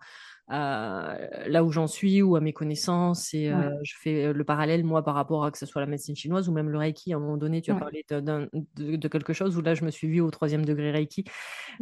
[0.48, 3.34] là où j'en suis ou à mes connaissances.
[3.34, 5.86] Et euh, je fais euh, le parallèle, moi, par rapport à que ce soit la
[5.86, 7.12] médecine chinoise ou même le Reiki.
[7.12, 10.08] À un moment donné, tu as parlé de, quelque chose où là, je me suis
[10.08, 11.24] vue au troisième degré Reiki.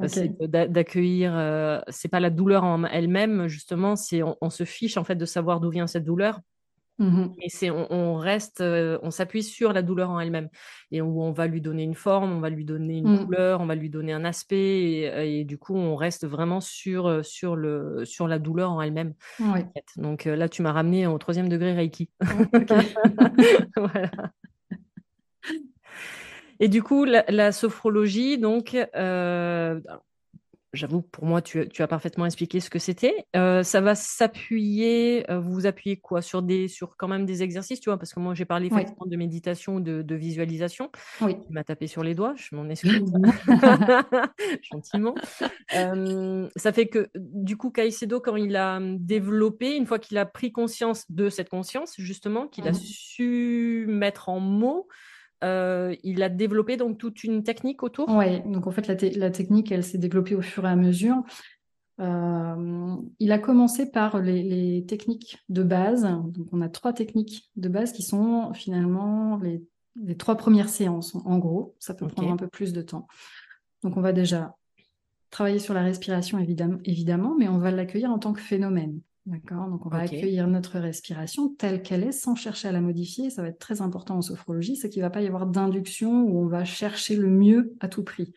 [0.06, 5.04] C'est d'accueillir, c'est pas la douleur en elle-même, justement, c'est on, on, se fiche en
[5.04, 6.40] fait de savoir d'où vient cette douleur
[6.98, 10.48] Mmh c'est on, reste, euh, on s'appuie sur la douleur en elle-même
[10.92, 13.24] et où on va lui donner une forme, on va lui donner une mmh.
[13.24, 17.56] couleur, on va lui donner un aspect et, du coup on reste vraiment sur sur
[17.56, 19.14] le sur la douleur en elle-même.
[19.96, 22.10] Donc là tu m'as ramené au troisième degré Reiki.
[23.76, 24.10] voilà.
[26.60, 28.76] Et du coup la, sophrologie donc
[30.74, 33.26] J'avoue, pour moi, tu, as parfaitement expliqué ce que c'était.
[33.36, 36.20] Euh, ça va s'appuyer, euh, vous vous appuyez quoi?
[36.20, 39.06] Sur, des, sur quand même des exercices, tu vois, parce que moi, j'ai parlé effectivement
[39.06, 40.90] de méditation, de, de visualisation.
[41.20, 41.36] Oui.
[41.46, 43.04] Tu m'as tapé sur les doigts, je m'en excuse.
[44.72, 45.14] Gentiment.
[45.76, 50.26] Euh, ça fait que, du coup, Caicedo, quand il a développé, une fois qu'il a
[50.26, 52.74] pris conscience de cette conscience, justement, qu'il a mmh.
[52.74, 54.88] su mettre en mots,
[55.42, 59.72] euh, il a développé donc toute une technique autour Oui, donc en fait, la, technique,
[59.72, 61.22] elle s'est développée au fur et à mesure.
[62.00, 66.02] Euh, il a commencé par les, techniques de base.
[66.02, 69.62] Donc, on a trois techniques de base qui sont finalement les,
[70.16, 71.74] trois premières séances, en gros.
[71.78, 73.06] Ça peut prendre un peu plus de temps.
[73.82, 74.56] Donc, on va déjà
[75.30, 79.00] travailler sur la respiration, évidemment, évidemment mais on va l'accueillir en tant que phénomène.
[79.26, 83.30] D'accord Donc, on va accueillir notre respiration telle qu'elle est sans chercher à la modifier.
[83.30, 86.24] Ça va être très important en sophrologie, c'est qu'il ne va pas y avoir d'induction
[86.24, 88.34] où on va chercher le mieux à tout prix.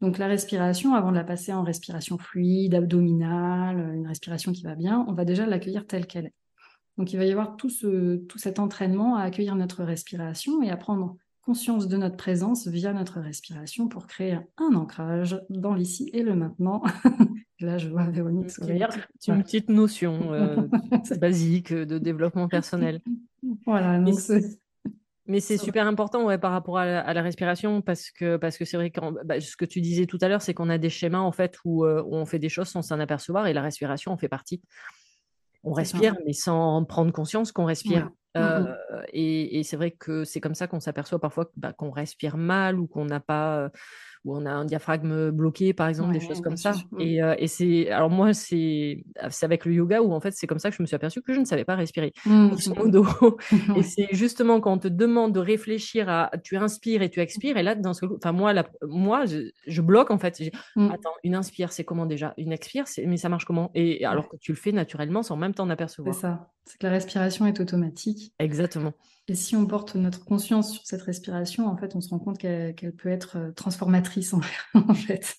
[0.00, 4.76] Donc, la respiration, avant de la passer en respiration fluide, abdominale, une respiration qui va
[4.76, 6.34] bien, on va déjà l'accueillir telle qu'elle est.
[6.98, 10.70] Donc, il va y avoir tout, ce, tout cet entraînement à accueillir notre respiration et
[10.70, 16.10] à prendre conscience de notre présence via notre respiration pour créer un ancrage dans l'ici
[16.12, 16.82] et le maintenant.
[17.60, 18.88] Là, je vois Véronique sourire.
[19.20, 20.56] C'est une petite notion euh,
[21.20, 23.00] basique de développement personnel.
[23.66, 24.00] Voilà,
[25.26, 28.76] mais c'est super important ouais, par rapport à la, respiration parce que parce que c'est
[28.76, 31.20] vrai que bah, ce que tu disais tout à l'heure, c'est qu'on a des schémas
[31.20, 34.10] en fait où, euh, où on fait des choses sans s'en apercevoir et la respiration
[34.10, 34.60] en fait partie.
[35.62, 38.10] On respire, mais sans prendre conscience qu'on respire.
[38.36, 38.74] Euh,
[39.12, 42.86] et, c'est vrai que c'est comme ça qu'on s'aperçoit parfois bah, qu'on respire mal ou
[42.86, 43.70] qu'on n'a pas
[44.24, 46.72] où on a un diaphragme bloqué, par exemple, des choses comme ça.
[46.72, 47.00] Mmh.
[47.00, 49.04] Et, euh, et c'est, alors moi, c'est,
[49.42, 51.32] avec le yoga où en fait, c'est comme ça que je me suis aperçue que
[51.32, 52.50] je ne savais pas respirer, mmh.
[53.76, 57.56] et c'est justement quand on te demande de réfléchir à, tu inspires et tu expires,
[57.56, 60.40] et là, dans ce, enfin moi, moi, je, bloque en fait.
[60.76, 60.90] Mmh.
[60.92, 62.34] Attends, une inspire, c'est comment déjà?
[62.36, 63.70] Une expire, c'est, mais ça marche comment?
[63.74, 66.14] Et alors que tu le fais naturellement sans même t'en apercevoir.
[66.14, 66.50] C'est ça.
[66.64, 68.32] C'est que la respiration est automatique.
[68.38, 68.92] Exactement.
[69.32, 72.36] Et si on porte notre conscience sur cette respiration, en fait, on se rend compte
[72.36, 74.42] qu'elle peut être euh, transformatrice, en
[74.94, 75.36] fait.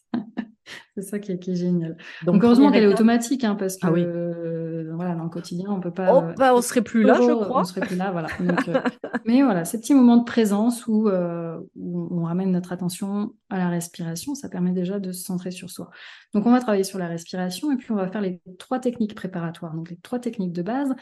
[0.95, 1.97] C'est ça qui est, génial.
[2.23, 5.79] Donc, heureusement qu'elle est automatique, hein, parce ah que euh, voilà, dans le quotidien, on
[5.79, 6.13] peut pas.
[6.13, 7.62] Oh, bah, on serait plus là, je crois.
[7.62, 8.27] On serait plus là, voilà.
[8.41, 8.79] Euh,
[9.25, 13.69] mais voilà, ces petits moments de présence où, où, on ramène notre attention à la
[13.69, 15.89] respiration, ça permet déjà de se centrer sur soi.
[16.36, 19.15] Donc, on va travailler sur la respiration et puis on va faire les trois techniques
[19.15, 19.73] préparatoires.
[19.73, 20.93] Donc, les trois techniques de base.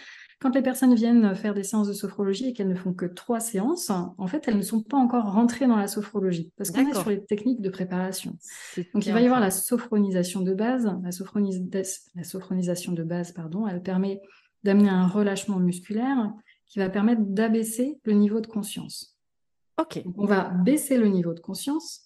[0.41, 3.39] Quand les personnes viennent faire des séances de sophrologie et qu'elles ne font que trois
[3.39, 6.93] séances, en fait, elles ne sont pas encore rentrées dans la sophrologie parce qu'on est
[6.93, 8.37] sur les techniques de préparation.
[8.93, 10.85] Donc, il va y avoir la sophronisation de base.
[10.85, 11.11] La,
[12.15, 14.21] la sophronisation de base, pardon, elle permet
[14.63, 16.31] d'amener un relâchement musculaire
[16.65, 19.17] qui va permettre d'abaisser le niveau de conscience.
[19.79, 20.03] Ok.
[20.15, 22.03] on va baisser le niveau de conscience.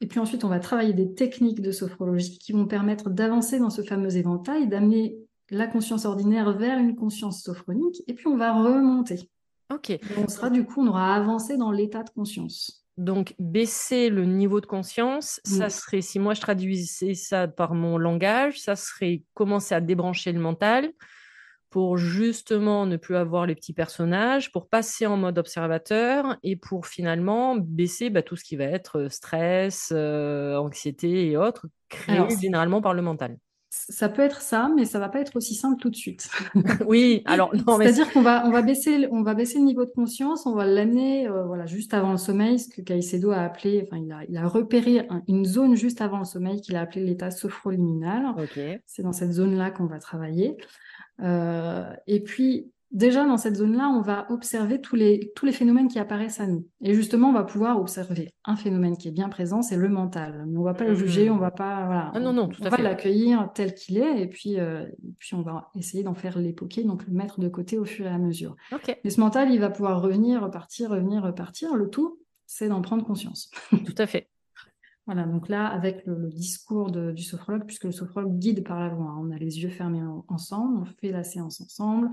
[0.00, 3.70] Et puis ensuite, on va travailler des techniques de sophrologie qui vont permettre d'avancer dans
[3.70, 5.16] ce fameux éventail, d'amener
[5.50, 9.30] la conscience ordinaire vers une conscience sophronique, et puis on va remonter.
[9.72, 9.98] Ok.
[10.18, 12.81] on sera du coup, on aura avancé dans l'état de conscience.
[12.98, 17.96] Donc, baisser le niveau de conscience, ça serait, si moi je traduisais ça par mon
[17.96, 20.92] langage, ça serait commencer à débrancher le mental
[21.70, 26.86] pour justement ne plus avoir les petits personnages, pour passer en mode observateur et pour
[26.86, 32.82] finalement baisser bah, tout ce qui va être stress, euh, anxiété et autres, créé généralement
[32.82, 33.38] par le mental.
[33.74, 36.28] Ça peut être ça, mais ça va pas être aussi simple tout de suite.
[36.86, 40.44] oui, alors c'est-à-dire qu'on va on va baisser on va baisser le niveau de conscience,
[40.44, 43.96] on va l'amener euh, voilà juste avant le sommeil, ce que Caicedo a appelé, enfin
[43.96, 47.30] il a, il a repéré une zone juste avant le sommeil qu'il a appelé l'état
[47.30, 48.34] sophroliminal.
[48.84, 50.58] C'est dans cette zone là qu'on va travailler.
[51.20, 55.88] Euh, et puis déjà dans cette zone-là, on va observer tous les, tous les phénomènes
[55.88, 56.66] qui apparaissent à nous.
[56.82, 60.44] Et justement, on va pouvoir observer un phénomène qui est bien présent, c'est le mental.
[60.46, 62.76] Mais on va pas le juger, on va pas, voilà, ah non, non, on, va
[62.76, 64.86] l'accueillir tel qu'il est, et puis, euh,
[65.18, 68.10] puis on va essayer d'en faire l'époquer, donc le mettre de côté au fur et
[68.10, 68.54] à mesure.
[69.04, 71.74] Mais ce mental, il va pouvoir revenir, repartir, revenir, repartir.
[71.74, 73.50] Le tout, c'est d'en prendre conscience.
[73.70, 74.28] Tout à fait.
[75.06, 79.06] Voilà, donc là, avec le, discours du sophrologue, puisque le sophrologue guide par la voix,
[79.06, 82.10] hein, on a les yeux fermés ensemble, on fait la séance ensemble,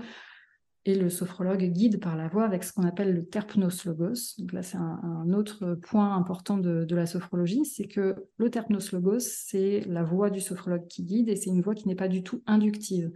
[0.86, 4.34] et le sophrologue guide par la voix avec ce qu'on appelle le terpnos logos.
[4.38, 9.20] Donc là, c'est un, autre point important de, la sophrologie, c'est que le terpnos logos,
[9.20, 12.22] c'est la voix du sophrologue qui guide et c'est une voix qui n'est pas du
[12.22, 13.10] tout inductive.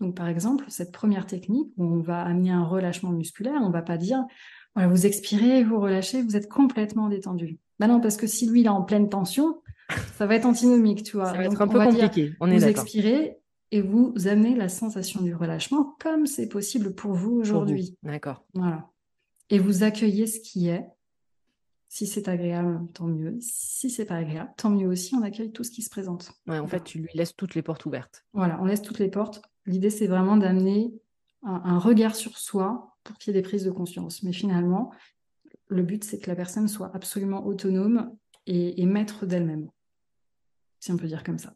[0.00, 3.72] Donc par exemple, cette première technique où on va amener un relâchement musculaire, on ne
[3.72, 4.24] va pas dire
[4.74, 7.58] voilà, vous expirez, vous relâchez, vous êtes complètement détendu.
[7.78, 9.60] Ben non, parce que si lui il est en pleine tension,
[10.16, 11.26] ça va être antinomique, tu vois.
[11.26, 12.32] Ça va être un peu compliqué.
[12.40, 13.38] on est vous expirez,
[13.72, 17.96] et vous amenez la sensation du relâchement comme c'est possible pour vous aujourd'hui.
[18.02, 18.44] D'accord.
[18.52, 18.90] Voilà.
[19.48, 20.86] Et vous accueillez ce qui est
[21.88, 23.38] Si c'est agréable, tant mieux.
[23.40, 25.14] Si c'est pas agréable, tant mieux aussi.
[25.14, 26.32] On accueille tout ce qui se présente.
[26.46, 28.26] Ouais, en fait, tu lui laisses toutes les portes ouvertes.
[28.34, 29.42] Voilà, on laisse toutes les portes.
[29.64, 30.92] L'idée, c'est vraiment d'amener
[31.42, 34.22] un, regard sur soi pour qu'il y ait des prises de conscience.
[34.22, 34.92] Mais finalement,
[35.68, 38.14] le but, c'est que la personne soit absolument autonome
[38.46, 39.70] et, maître d'elle-même,
[40.78, 41.54] si on peut dire comme ça.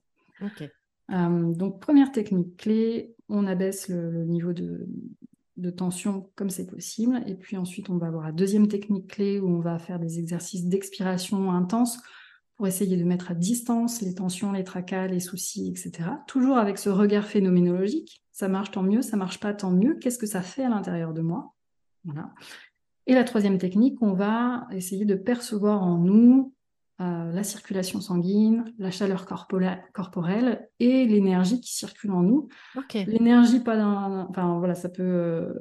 [1.12, 4.88] Euh, donc, première technique clé, on abaisse le, niveau de,
[5.76, 7.22] tension comme c'est possible.
[7.26, 10.18] Et puis ensuite, on va avoir la deuxième technique clé où on va faire des
[10.18, 11.98] exercices d'expiration intense
[12.56, 16.10] pour essayer de mettre à distance les tensions, les tracas, les soucis, etc.
[16.26, 18.22] Toujours avec ce regard phénoménologique.
[18.32, 19.94] Ça marche tant mieux, ça marche pas tant mieux.
[19.94, 21.54] Qu'est-ce que ça fait à l'intérieur de moi?
[22.04, 22.30] Voilà.
[23.06, 26.54] Et la troisième technique, on va essayer de percevoir en nous
[26.98, 32.48] euh, la circulation sanguine, la chaleur corporelle et l'énergie qui circule en nous.
[32.94, 34.26] L'énergie, pas d'un.
[34.30, 35.02] Enfin, voilà, ça peut.
[35.02, 35.52] Euh,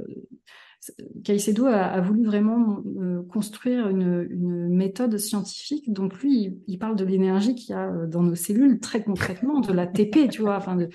[1.26, 5.92] Caicedo a, voulu vraiment euh, construire une, méthode scientifique.
[5.92, 9.74] Donc, lui, il, parle de l'énergie qu'il y a dans nos cellules, très concrètement, de
[9.74, 10.56] la TP, tu vois.
[10.56, 10.90] Enfin, de,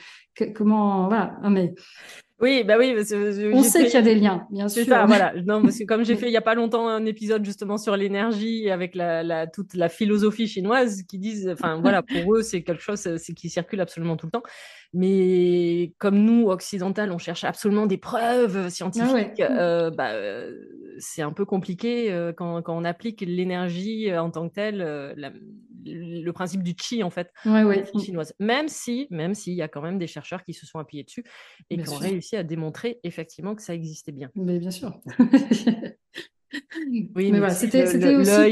[0.54, 1.08] comment.
[1.08, 1.38] Voilà.
[1.50, 1.74] mais
[2.40, 2.94] oui, bah oui.
[3.52, 4.86] on sait qu'il y a des liens, bien sûr.
[4.86, 5.34] Ça, voilà.
[5.44, 7.96] Non, parce que comme j'ai fait il y a pas longtemps un épisode justement sur
[7.96, 12.82] l'énergie avec la, toute la philosophie chinoise qui disent, enfin voilà, pour eux c'est quelque
[12.82, 14.42] chose c'est qui circule absolument tout le temps.
[14.92, 19.40] Mais comme nous occidentales, on cherche absolument des preuves scientifiques.
[19.40, 20.52] Ah euh, bah, euh,
[20.98, 24.78] c'est un peu compliqué euh, quand, quand, on applique l'énergie en tant que telle,
[25.84, 28.34] le principe du chi en fait, ouais, chinoise.
[28.40, 31.24] Même si, même s'il y a quand même des chercheurs qui se sont appuyés dessus
[31.70, 34.30] et qui ont réussi à démontrer effectivement que ça existait bien.
[34.34, 35.00] Mais bien sûr.
[36.88, 37.84] Oui, mais, voilà, c'était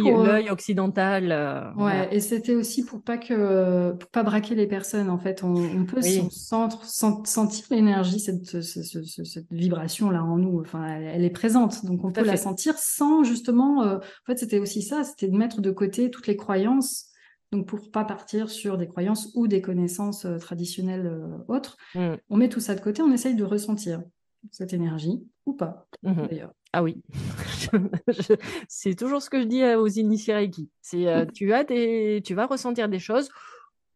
[0.00, 0.22] pour...
[0.22, 1.32] l'œil occidental.
[1.32, 5.10] Euh, ouais, et c'était aussi pour pas que pour pas braquer les personnes.
[5.10, 10.60] En fait, on, peut sentir l'énergie, cette, cette, vibration là en nous.
[10.60, 13.82] Enfin, elle, est présente, donc on peut la sentir sans justement.
[13.82, 17.06] Euh, en fait, c'était aussi ça, c'était de mettre de côté toutes les croyances.
[17.50, 21.10] Donc pour pas partir sur des croyances ou des connaissances euh, traditionnelles
[21.48, 22.14] autres, mmh.
[22.28, 24.02] on met tout ça de côté, on essaye de ressentir
[24.50, 26.52] cette énergie ou pas mmh d'ailleurs.
[26.72, 27.02] Ah oui,
[28.68, 30.68] c'est toujours ce que je dis aux initiés Reiki.
[30.82, 33.30] C'est euh, tu as des, tu vas ressentir des choses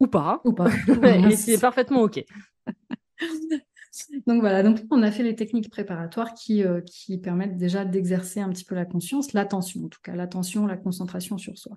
[0.00, 0.70] ou pas, ou pas,
[1.30, 2.24] et c'est parfaitement ok.
[4.26, 8.40] donc voilà, donc on a fait les techniques préparatoires qui, euh, qui permettent déjà d'exercer
[8.40, 11.76] un petit peu la conscience, l'attention en tout cas, l'attention, la concentration sur soi.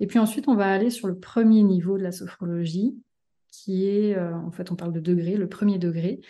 [0.00, 2.96] Et puis ensuite, on va aller sur le premier niveau de la sophrologie,
[3.52, 6.20] qui est, euh, en fait, on parle de degré, le premier degré,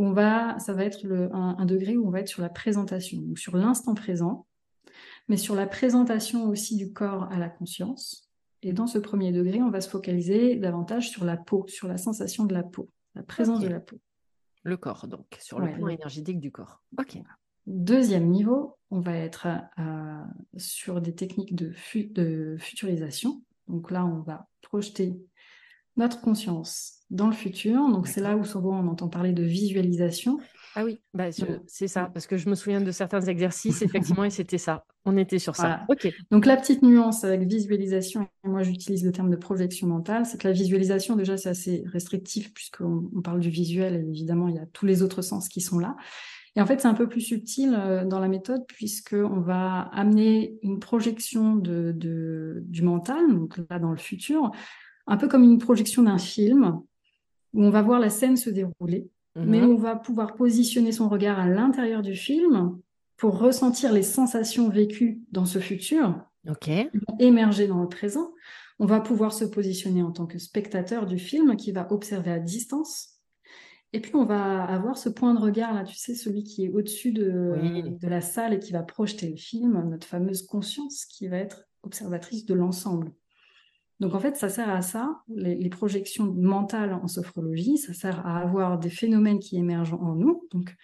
[0.00, 3.38] on va, ça va être un, degré où on va être sur la présentation, donc
[3.38, 4.46] sur l'instant présent,
[5.28, 8.30] mais sur la présentation aussi du corps à la conscience.
[8.62, 11.98] Et dans ce premier degré, on va se focaliser davantage sur la peau, sur la
[11.98, 14.00] sensation de la peau, la présence de la peau.
[14.62, 16.82] Le corps, donc, sur le plan énergétique du corps.
[16.98, 17.18] Ok.
[17.66, 20.24] Deuxième niveau, on va être euh,
[20.56, 21.74] sur des techniques de,
[22.14, 23.42] de futurisation.
[23.68, 25.20] Donc là, on va projeter
[26.00, 27.88] notre conscience dans le futur.
[27.88, 30.38] Donc c'est là où souvent on entend parler de visualisation.
[30.76, 31.30] Ah oui, bah,
[31.66, 34.84] c'est ça, parce que je me souviens de certains exercices, effectivement, et c'était ça.
[35.04, 35.84] On était sur ça.
[35.88, 36.08] Ok.
[36.30, 40.40] Donc la petite nuance avec visualisation, et moi j'utilise le terme de projection mentale, c'est
[40.40, 44.54] que la visualisation, déjà, c'est assez restrictif, puisqu'on on parle du visuel, et évidemment, il
[44.54, 45.96] y a tous les autres sens qui sont là.
[46.54, 50.56] Et en fait, c'est un peu plus subtil euh, dans la méthode, puisqu'on va amener
[50.62, 54.52] une projection de, de, du mental, donc là dans le futur,
[55.10, 56.80] un peu comme une projection d'un film,
[57.52, 59.70] où on va voir la scène se dérouler, mais mhm.
[59.70, 62.78] on va pouvoir positionner son regard à l'intérieur du film
[63.16, 66.14] pour ressentir les sensations vécues dans ce futur,
[67.18, 68.32] émerger dans le présent.
[68.78, 72.38] On va pouvoir se positionner en tant que spectateur du film qui va observer à
[72.38, 73.20] distance.
[73.92, 76.68] Et puis on va avoir ce point de regard là, tu sais, celui qui est
[76.68, 81.26] au-dessus de, de la salle et qui va projeter le film, notre fameuse conscience qui
[81.26, 83.12] va être observatrice de l'ensemble.
[84.00, 88.38] Donc en fait, ça sert à ça, les, projections mentales en sophrologie, ça sert à
[88.38, 90.48] avoir des phénomènes qui émergent en nous.
[90.52, 90.74] Donc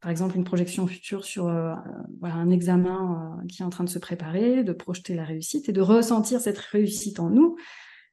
[0.00, 1.74] par exemple, une projection future sur euh,
[2.20, 5.68] voilà, un examen euh, qui est en train de se préparer, de projeter la réussite
[5.68, 7.56] et de ressentir cette réussite en nous.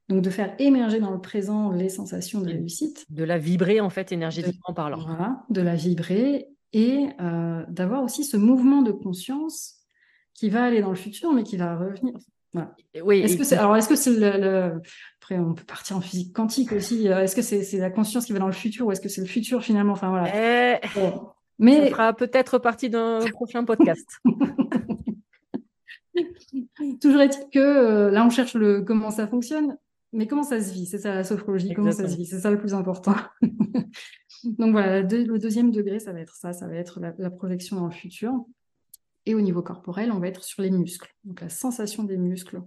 [0.09, 3.05] Donc de faire émerger dans le présent les sensations de réussite.
[3.09, 5.05] De la vibrer en fait énergétiquement parlant.
[5.05, 9.75] Voilà, de la vibrer et euh, d'avoir aussi ce mouvement de conscience
[10.33, 12.15] qui va aller dans le futur mais qui va revenir.
[13.03, 13.21] Oui.
[13.21, 14.81] Est-ce que c'est alors est-ce que c'est le,
[15.19, 17.07] après on peut partir en physique quantique aussi.
[17.07, 19.21] Euh, est-ce que c'est la conscience qui va dans le futur ou est-ce que c'est
[19.21, 19.93] le futur finalement?
[19.93, 20.75] Enfin voilà.
[20.75, 20.79] Eh,
[21.57, 24.07] Mais ça fera peut-être partie d'un prochain podcast.
[27.01, 29.77] Toujours est-il que euh, là on cherche le comment ça fonctionne,
[30.11, 30.85] mais comment ça se vit?
[30.85, 31.73] C'est ça la sophrologie.
[31.73, 32.27] Comment ça se vit?
[32.27, 33.15] C'est ça le plus important.
[34.43, 37.87] Donc voilà, le deuxième degré, ça va être ça, ça va être la projection dans
[37.87, 38.45] le futur.
[39.25, 42.61] Et au niveau corporel, on va être sur les muscles, donc la sensation des muscles.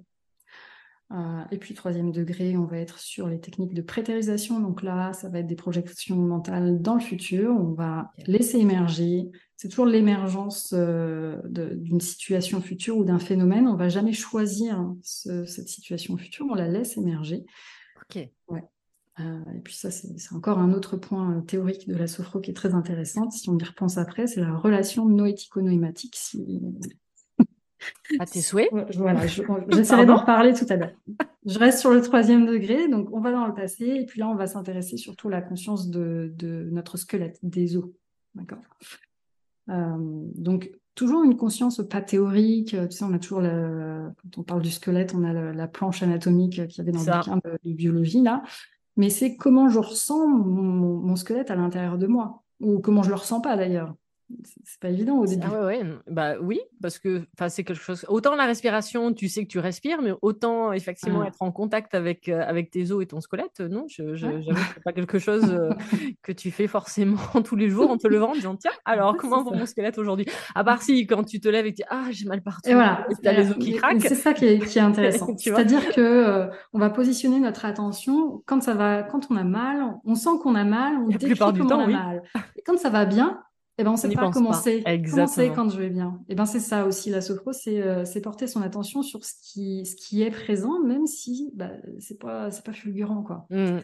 [1.12, 4.58] Euh, et puis troisième degré, on va être sur les techniques de prétérisation.
[4.60, 7.50] Donc là, ça va être des projections mentales dans le futur.
[7.50, 9.28] On va laisser émerger.
[9.56, 13.68] C'est toujours l'émergence euh, d'une situation future ou d'un phénomène.
[13.68, 16.46] On va jamais choisir cette situation future.
[16.50, 17.44] On la laisse émerger.
[18.02, 18.28] Ok.
[18.48, 18.64] Ouais.
[19.20, 22.54] Euh, et puis ça, c'est encore un autre point théorique de la sophro qui est
[22.54, 23.32] très intéressante.
[23.32, 26.16] Si on y repense après, c'est la relation noético-noématique.
[26.16, 26.60] Si
[28.18, 28.68] à tes souhaits.
[28.96, 29.26] Voilà,
[29.68, 30.92] j'essaierai d'en reparler tout à l'heure.
[31.44, 34.28] Je reste sur le troisième degré, donc on va dans le passé, et puis là,
[34.28, 36.34] on va s'intéresser surtout à la conscience de,
[36.70, 37.84] notre squelette, des os.
[38.34, 38.58] D'accord?
[39.70, 39.96] Euh,
[40.34, 42.70] Donc, toujours une conscience pas théorique.
[42.70, 46.66] Tu sais, on a toujours, quand on parle du squelette, on a la, planche anatomique
[46.66, 48.42] qu'il y avait dans le bouquin de, biologie, là.
[48.96, 53.16] Mais c'est comment je ressens mon squelette à l'intérieur de moi, ou comment je le
[53.16, 53.94] ressens pas d'ailleurs
[54.64, 55.46] c'est pas évident au début.
[55.46, 55.84] Ah ouais, ouais.
[56.08, 58.04] Bah, oui, parce que c'est quelque chose.
[58.08, 62.28] Autant la respiration, tu sais que tu respires, mais autant effectivement être en contact avec,
[62.28, 64.26] euh, avec tes os et ton squelette, non, je, je
[64.74, 65.70] c'est pas quelque chose euh,
[66.22, 69.44] que tu fais forcément tous les jours en te levant en disant tiens, alors comment
[69.44, 70.26] va mon squelette aujourd'hui?
[70.54, 72.74] À part si quand tu te lèves et tu dis ah, j'ai mal partout, et
[72.74, 74.02] voilà, tu as les os qui craquent.
[74.02, 75.28] C'est ça qui est, qui est intéressant.
[75.36, 79.94] C'est-à-dire que euh, on va positionner notre attention quand ça va, quand on a mal,
[80.04, 82.22] on sent qu'on a mal, on la plupart du temps, on a mal.
[82.56, 83.42] Et quand ça va bien,
[83.78, 84.82] eh ben, on ne sait pas comment c'est.
[84.82, 86.20] quand je vais bien.
[86.28, 89.84] Eh ben, c'est ça aussi, la sophro, euh, c'est porter son attention sur ce qui,
[89.84, 93.22] ce qui est présent, même si bah, c'est pas, pas fulgurant.
[93.22, 93.46] Quoi.
[93.50, 93.80] Mmh.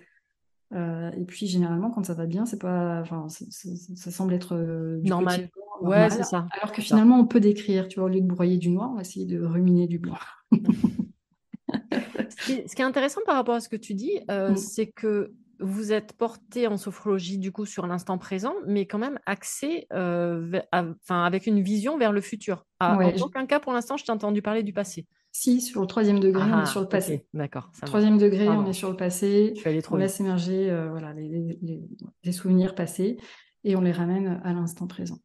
[0.74, 5.50] Euh, et puis, généralement, quand ça va bien, c'est pas, ça semble être euh, normal.
[5.82, 6.48] Ouais, c'est ça.
[6.58, 8.94] Alors que finalement, on peut décrire, tu vois, au lieu de broyer du noir, on
[8.94, 10.16] va essayer de ruminer du blanc.
[10.52, 14.56] ce, qui est, intéressant par rapport à ce que tu dis, mmh.
[14.56, 19.18] c'est que vous êtes porté en sophrologie du coup sur l'instant présent, mais quand même
[19.26, 20.60] axé, euh,
[21.08, 22.66] avec une vision vers le futur.
[22.80, 25.06] Ah, en aucun cas pour l'instant, je t'ai entendu parler du passé.
[25.30, 27.26] Si, sur le troisième degré, on est ah, sur le passé.
[27.32, 27.70] D'accord.
[27.86, 29.54] Troisième degré, on est sur le passé.
[29.90, 33.16] on laisse émerger euh, voilà, les, souvenirs passés
[33.64, 35.18] et on les ramène à l'instant présent.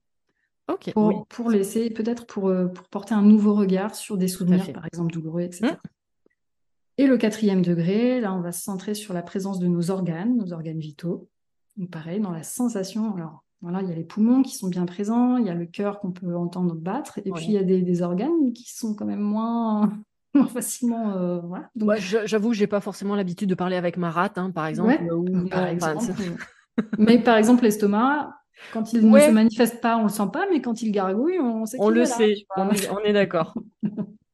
[0.70, 0.94] Ok.
[1.30, 5.14] Pour, laisser, peut-être pour, euh, pour porter un nouveau regard sur des souvenirs, par exemple
[5.14, 5.76] douloureux, etc.
[6.98, 10.36] Et le quatrième degré, là, on va se centrer sur la présence de nos organes,
[10.36, 11.30] nos organes vitaux.
[11.76, 13.14] Donc, pareil, dans la sensation.
[13.16, 15.66] Alors, voilà, il y a les poumons qui sont bien présents, il y a le
[15.66, 19.06] cœur qu'on peut entendre battre, et puis il y a des, organes qui sont quand
[19.06, 19.92] même moins,
[20.54, 21.12] facilement.
[21.16, 21.70] Euh, voilà.
[21.76, 21.96] Donc...
[21.98, 25.00] J'avoue, j'ai pas forcément l'habitude de parler avec ma rate, hein, par exemple.
[25.50, 26.04] par exemple.
[26.98, 28.32] mais par exemple, l'estomac,
[28.74, 31.66] quand il ne se manifeste pas, on le sent pas, mais quand il gargouille, on
[31.66, 33.56] sait On le sait, on est d'accord.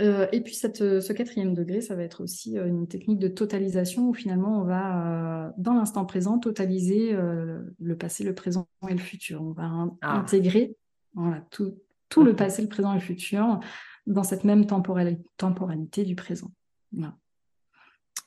[0.00, 3.18] Euh, et puis cette, euh, ce quatrième degré, ça va être aussi euh, une technique
[3.18, 8.92] de totalisation où finalement on va, dans l'instant présent, totaliser le passé, le présent et
[8.92, 9.42] le futur.
[9.42, 10.18] On va ah.
[10.18, 10.76] intégrer
[11.14, 11.76] voilà, tout,
[12.08, 13.60] tout le passé, le présent et le futur
[14.06, 16.50] dans cette même temporalité du présent.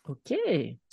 [0.07, 0.34] Ok.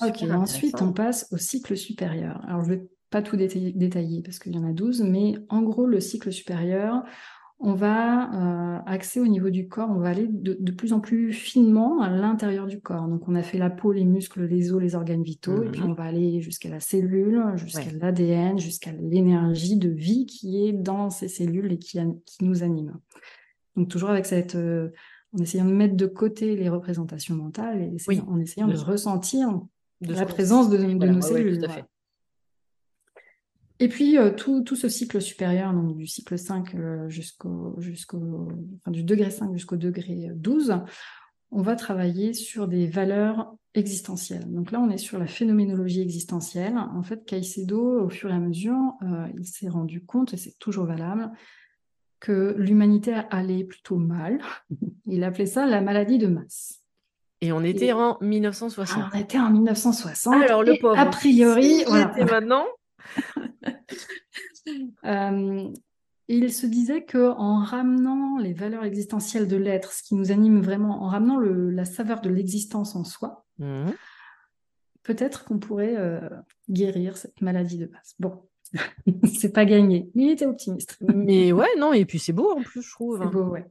[0.02, 2.40] Ok, ensuite on passe au cycle supérieur.
[2.46, 5.34] Alors je ne vais pas tout détailler, détailler parce qu'il y en a 12, mais
[5.48, 7.02] en gros le cycle supérieur,
[7.62, 11.32] on va euh, axer au niveau du corps, on va aller de, plus en plus
[11.32, 13.06] finement à l'intérieur du corps.
[13.06, 15.82] Donc on a fait la peau, les muscles, les os, les organes vitaux, et puis
[15.82, 15.90] mhm.
[15.90, 21.10] on va aller jusqu'à la cellule, jusqu'à l'ADN, jusqu'à l'énergie de vie qui est dans
[21.10, 22.00] ces cellules et qui,
[22.40, 22.98] nous anime.
[23.76, 24.88] Donc toujours avec cette, euh,
[25.38, 29.60] en essayant de mettre de côté les représentations mentales et en essayant de, ressentir
[30.00, 31.60] la présence de, nos cellules.
[33.82, 38.90] Et puis, euh, tout, ce cycle supérieur, donc du cycle 5 euh, jusqu'au, jusqu'au, enfin,
[38.90, 40.76] du degré 5 jusqu'au degré 12,
[41.50, 44.44] on va travailler sur des valeurs existentielles.
[44.52, 46.76] Donc là, on est sur la phénoménologie existentielle.
[46.76, 50.58] En fait, Caicedo, au fur et à mesure, euh, il s'est rendu compte, et c'est
[50.58, 51.30] toujours valable,
[52.20, 54.40] que l'humanité allait plutôt mal.
[55.06, 56.82] Il appelait ça la maladie de masse.
[57.40, 59.04] Et on était en 1960.
[59.14, 60.34] on était en 1960.
[60.44, 60.98] Alors le pauvre.
[60.98, 62.12] A priori, voilà.
[62.26, 62.66] maintenant.
[65.04, 65.72] Euh,
[66.28, 70.60] il se disait que en ramenant les valeurs existentielles de l'être, ce qui nous anime
[70.60, 73.92] vraiment, en ramenant la saveur de l'existence en soi, mhm.
[75.02, 76.20] peut-être qu'on pourrait euh,
[76.68, 78.14] guérir cette maladie de base.
[78.20, 78.48] Bon,
[79.24, 80.10] c'est pas gagné.
[80.14, 80.98] Il était optimiste.
[81.00, 83.20] Mais ouais, non, et puis c'est beau en plus, je trouve.
[83.22, 83.26] Hein.
[83.26, 83.66] beau, ouais.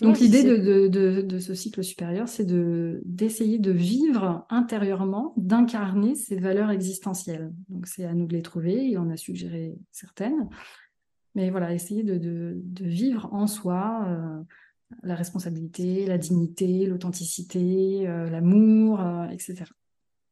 [0.00, 7.52] Donc l'idée de, ce cycle supérieur, c'est d'essayer de vivre intérieurement, d'incarner ces valeurs existentielles.
[7.68, 10.48] Donc c'est à nous de les trouver, il en a suggéré certaines.
[11.34, 14.42] Mais voilà, essayer de, vivre en soi euh,
[15.02, 19.64] la responsabilité, la dignité, l'authenticité, euh, l'amour, euh, etc.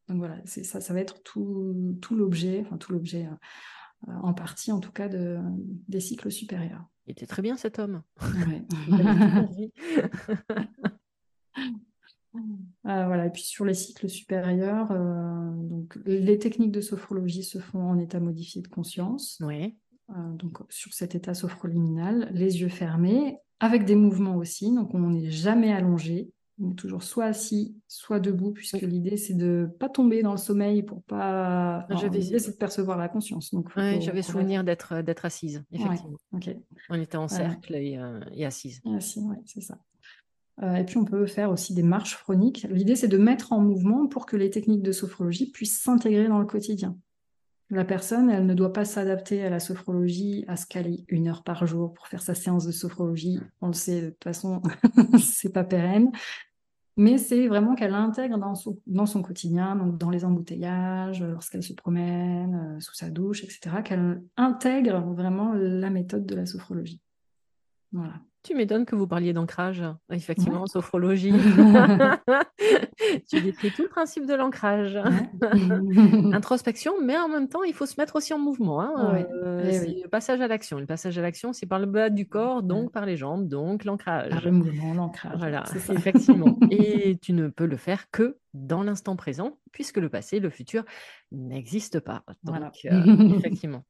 [0.07, 3.27] Donc voilà, ça, ça va être tout, tout l'objet, enfin tout l'objet
[4.07, 5.39] en partie en tout cas de,
[5.87, 6.83] des cycles supérieurs.
[7.07, 8.03] Il était très bien cet homme.
[12.85, 13.27] Euh, voilà.
[13.27, 17.99] Et puis sur les cycles supérieurs, euh, donc les techniques de sophrologie se font en
[17.99, 19.39] état modifié de conscience.
[19.41, 19.75] Oui.
[20.09, 24.73] Euh, donc sur cet état sophroliminal, les yeux fermés, avec des mouvements aussi.
[24.73, 26.31] Donc on n'est jamais allongé,
[26.77, 31.01] toujours soit assis, soit debout, puisque l'idée c'est de pas tomber dans le sommeil pour
[31.03, 31.87] pas.
[31.89, 33.53] L'idée c'est de percevoir la conscience.
[33.53, 36.17] Donc j'avais souvenir d'être d'être assise, effectivement.
[36.89, 37.97] On était en cercle et,
[38.43, 38.81] assise.
[38.85, 39.77] Et assise, c'est ça.
[40.61, 42.67] Euh, et puis on peut faire aussi des marches chroniques.
[42.69, 46.39] L'idée c'est de mettre en mouvement pour que les techniques de sophrologie puissent s'intégrer dans
[46.39, 46.95] le quotidien.
[47.73, 51.43] La personne, elle ne doit pas s'adapter à la sophrologie, à se caler une heure
[51.43, 53.39] par jour pour faire sa séance de sophrologie.
[53.61, 54.61] On le sait, de toute façon,
[55.19, 56.11] c'est pas pérenne.
[56.97, 61.63] Mais c'est vraiment qu'elle intègre dans son, dans son quotidien, donc dans les embouteillages, lorsqu'elle
[61.63, 67.01] se promène, euh, sous sa douche, etc., qu'elle intègre vraiment la méthode de la sophrologie.
[67.91, 68.21] Voilà.
[68.43, 69.81] Tu m'étonnes que vous parliez d'ancrage,
[70.11, 71.31] effectivement, en sophrologie.
[73.29, 74.99] tu décris tout le principe de l'ancrage.
[76.33, 78.81] Introspection, mais en même temps, il faut se mettre aussi en mouvement.
[78.81, 79.25] Hein.
[79.33, 80.77] Euh, eh le passage à l'action.
[80.77, 83.85] Le passage à l'action, c'est par le bas du corps, donc par les jambes, donc
[83.85, 84.43] l'ancrage.
[84.43, 85.37] le mouvement, l'ancrage.
[85.37, 86.57] Voilà, effectivement.
[86.69, 90.83] Et tu ne peux le faire que dans l'instant présent, puisque le passé, le futur
[91.31, 92.23] n'existe pas.
[92.43, 93.85] Donc, euh, effectivement.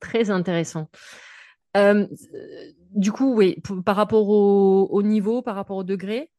[0.00, 0.88] Très intéressant.
[1.76, 2.06] Euh,
[2.94, 6.30] du coup, oui, par rapport au, niveau, par rapport au degré,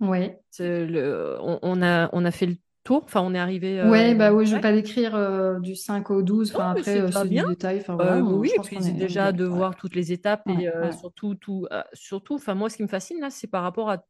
[0.00, 0.32] oui.
[0.58, 3.80] On, a, on a fait le tour, enfin on est arrivé.
[3.80, 6.70] Euh, ouais, bah oui, je ne vais pas décrire euh, du 5 au 12, enfin
[6.70, 7.84] après c'est du détail.
[8.22, 12.70] oui, et puis déjà de voir toutes les étapes et surtout, tout, surtout, enfin moi
[12.70, 14.04] ce qui me fascine là, c'est par rapport à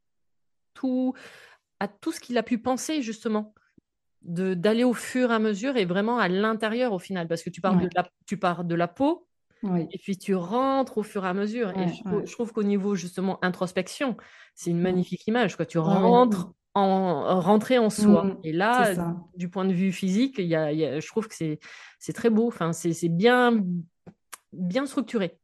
[0.75, 1.15] tout,
[1.81, 3.53] à tout ce qu'il a pu penser justement
[4.23, 7.61] d'aller au fur et à mesure et vraiment à l'intérieur au final, parce que tu
[7.61, 9.27] parles, de, la, tu pars de la peau,
[9.63, 11.71] et puis tu rentres au fur et à mesure.
[11.79, 14.17] et je, trouve qu'au niveau justement introspection,
[14.55, 15.57] c'est une magnifique image.
[15.57, 15.67] Quoi.
[15.67, 18.25] Tu rentres en rentrer en soi.
[18.25, 18.95] Mmh, et là,
[19.37, 22.47] du point de vue physique, y a, y a, je trouve que c'est très beau.
[22.47, 23.63] Enfin, c'est bien,
[24.53, 25.39] bien structuré.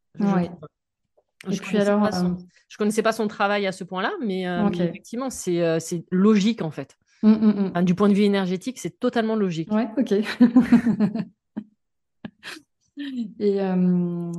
[1.48, 2.34] Je, alors, euh
[2.78, 6.96] connaissais pas son travail à ce point-là, mais, euh, effectivement, euh, c'est logique en fait.
[7.22, 9.72] Mmh, mmh, du point de vue énergétique, c'est totalement logique.
[9.72, 10.14] Ouais, ok.
[13.38, 14.32] Et euh,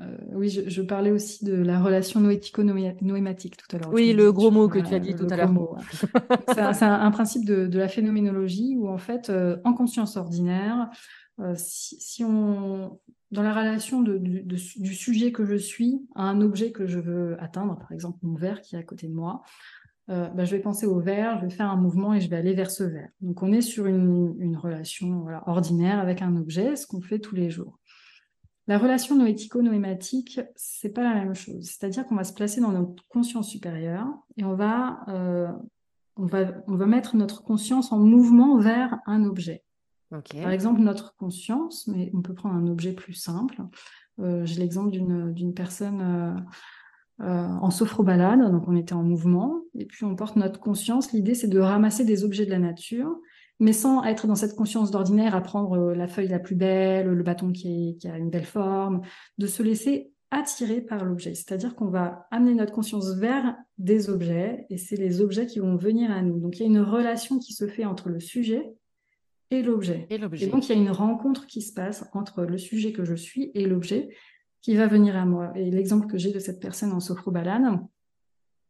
[0.00, 3.92] euh, oui, je, parlais aussi de la relation noético-noématique tout à l'heure.
[3.92, 5.52] Oui, le gros mot que tu as dit tout à l'heure.
[6.54, 10.90] c'est un, principe de, la phénoménologie où, en fait, euh, en conscience ordinaire,
[11.54, 12.98] si, on,
[13.30, 17.78] dans la relation du sujet que je suis à un objet que je veux atteindre,
[17.78, 19.42] par exemple mon verre qui est à côté de moi,
[20.10, 22.36] euh, bah, je vais penser au verre, je vais faire un mouvement et je vais
[22.36, 23.10] aller vers ce verre.
[23.20, 27.50] Donc on est sur une, relation ordinaire avec un objet, ce qu'on fait tous les
[27.50, 27.77] jours.
[28.68, 31.64] La relation noético-noématique, c'est pas la même chose.
[31.64, 34.06] C'est-à-dire qu'on va se placer dans notre conscience supérieure
[34.36, 35.50] et on va, euh,
[36.16, 39.64] on va, on va mettre notre conscience en mouvement vers un objet.
[40.10, 43.62] Par exemple, notre conscience, mais on peut prendre un objet plus simple.
[44.20, 46.44] Euh, j'ai l'exemple d'une personne
[47.20, 51.12] euh, en sophrobalade, donc on était en mouvement, et puis on porte notre conscience.
[51.12, 53.18] L'idée, c'est de ramasser des objets de la nature,
[53.60, 57.08] mais sans être dans cette conscience d'ordinaire à prendre euh, la feuille la plus belle,
[57.08, 59.02] le bâton qui, a une belle forme,
[59.38, 61.34] de se laisser attirer par l'objet.
[61.34, 65.76] C'est-à-dire qu'on va amener notre conscience vers des objets, et c'est les objets qui vont
[65.76, 66.38] venir à nous.
[66.38, 68.74] Donc il y a une relation qui se fait entre le sujet
[69.50, 70.06] et l'objet.
[70.10, 73.04] Et, et donc il y a une rencontre qui se passe entre le sujet que
[73.04, 74.10] je suis et l'objet
[74.60, 75.52] qui va venir à moi.
[75.56, 77.80] Et l'exemple que j'ai de cette personne en sophrobalade,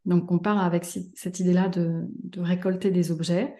[0.05, 2.09] donc on part avec cette idée-là de,
[2.39, 3.55] récolter des objets,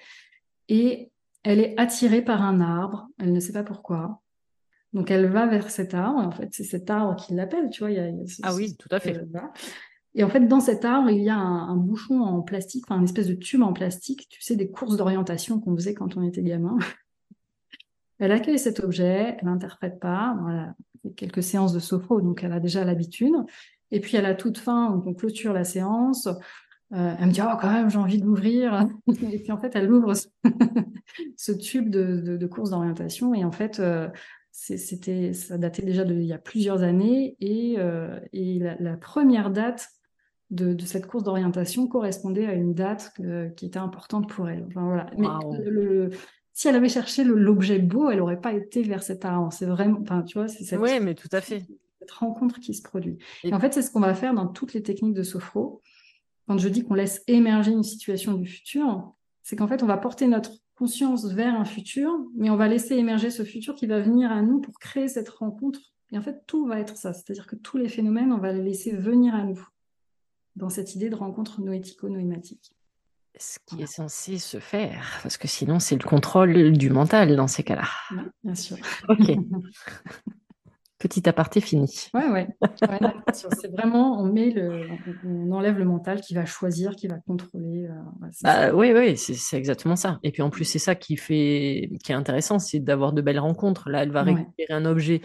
[0.69, 1.11] et
[1.49, 4.21] elle est attirée par un arbre, elle ne sait pas pourquoi.
[4.93, 7.97] Donc elle va vers cet arbre, en fait c'est cet arbre qui l'appelle, tu vois.
[8.43, 9.19] ah oui, tout à fait.
[10.15, 13.05] et en fait, dans cet arbre, il y a un, bouchon en plastique, enfin, un
[13.05, 16.43] espèce de tube en plastique, tu sais, des courses d'orientation qu'on faisait quand on était
[16.43, 16.77] gamin.
[18.19, 20.75] Elle accueille cet objet, elle n'interprète pas, voilà,
[21.17, 23.33] quelques séances de sophro, donc elle a déjà l'habitude.
[23.93, 26.29] Et puis à la toute fin, on clôture la séance,
[26.93, 28.87] euh, elle me dit oh quand même j'ai envie de l'ouvrir.
[29.31, 33.79] et puis en fait elle ouvre ce, tube de, de, course d'orientation et en fait
[33.81, 34.09] euh,
[34.53, 39.89] c'était ça datait déjà d'il y a plusieurs années et, euh, et la, première date
[40.51, 43.13] de, de cette course d'orientation correspondait à une date
[43.57, 44.65] qui était importante pour elle.
[44.67, 45.11] Enfin, voilà.
[45.19, 45.29] Mais
[45.67, 46.11] le,
[46.59, 49.53] si elle avait cherché l'objet beau, elle n'aurait pas été vers cet arbre.
[49.53, 51.63] C'est vraiment, enfin, tu vois, c'est cette, mais tout à fait.
[52.01, 53.17] cette rencontre qui se produit.
[53.45, 55.83] Et, en fait, c'est ce qu'on va faire dans toutes les techniques de sophro.
[56.49, 59.99] Quand je dis qu'on laisse émerger une situation du futur, c'est qu'en fait, on va
[59.99, 64.01] porter notre conscience vers un futur, mais on va laisser émerger ce futur qui va
[64.01, 65.79] venir à nous pour créer cette rencontre
[66.11, 67.13] Et en fait, tout va être ça.
[67.13, 69.63] C'est-à-dire que tous les phénomènes, on va les laisser venir à nous
[70.57, 72.73] dans cette idée de rencontre noético-noématique.
[73.39, 77.47] Ce qui est censé se faire, parce que sinon, c'est le contrôle du mental dans
[77.47, 77.89] ces cas-là.
[78.43, 78.79] bien sûr.
[79.09, 79.33] Ok.
[80.99, 82.11] Petit aparté fini.
[82.13, 82.49] Ouais, ouais.
[83.33, 84.83] c'est vraiment, on met le,
[85.25, 87.87] on enlève le mental qui va choisir, qui va contrôler.
[87.87, 90.19] Euh, bah, oui, oui, c'est exactement ça.
[90.25, 93.39] Et puis en plus, c'est ça qui fait, qui est intéressant, c'est d'avoir de belles
[93.39, 93.89] rencontres.
[93.91, 95.21] Là, elle va récupérer un objet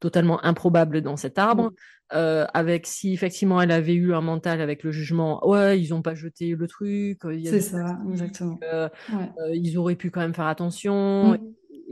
[0.00, 1.72] totalement improbable dans cet arbre.
[2.14, 6.00] Euh, avec si effectivement elle avait eu un mental avec le jugement, ouais, ils n'ont
[6.00, 7.18] pas jeté le truc.
[7.44, 8.58] C'est ça, exactement.
[8.62, 8.88] Euh,
[9.52, 11.32] ils auraient pu quand même faire attention.
[11.32, 11.38] Mm.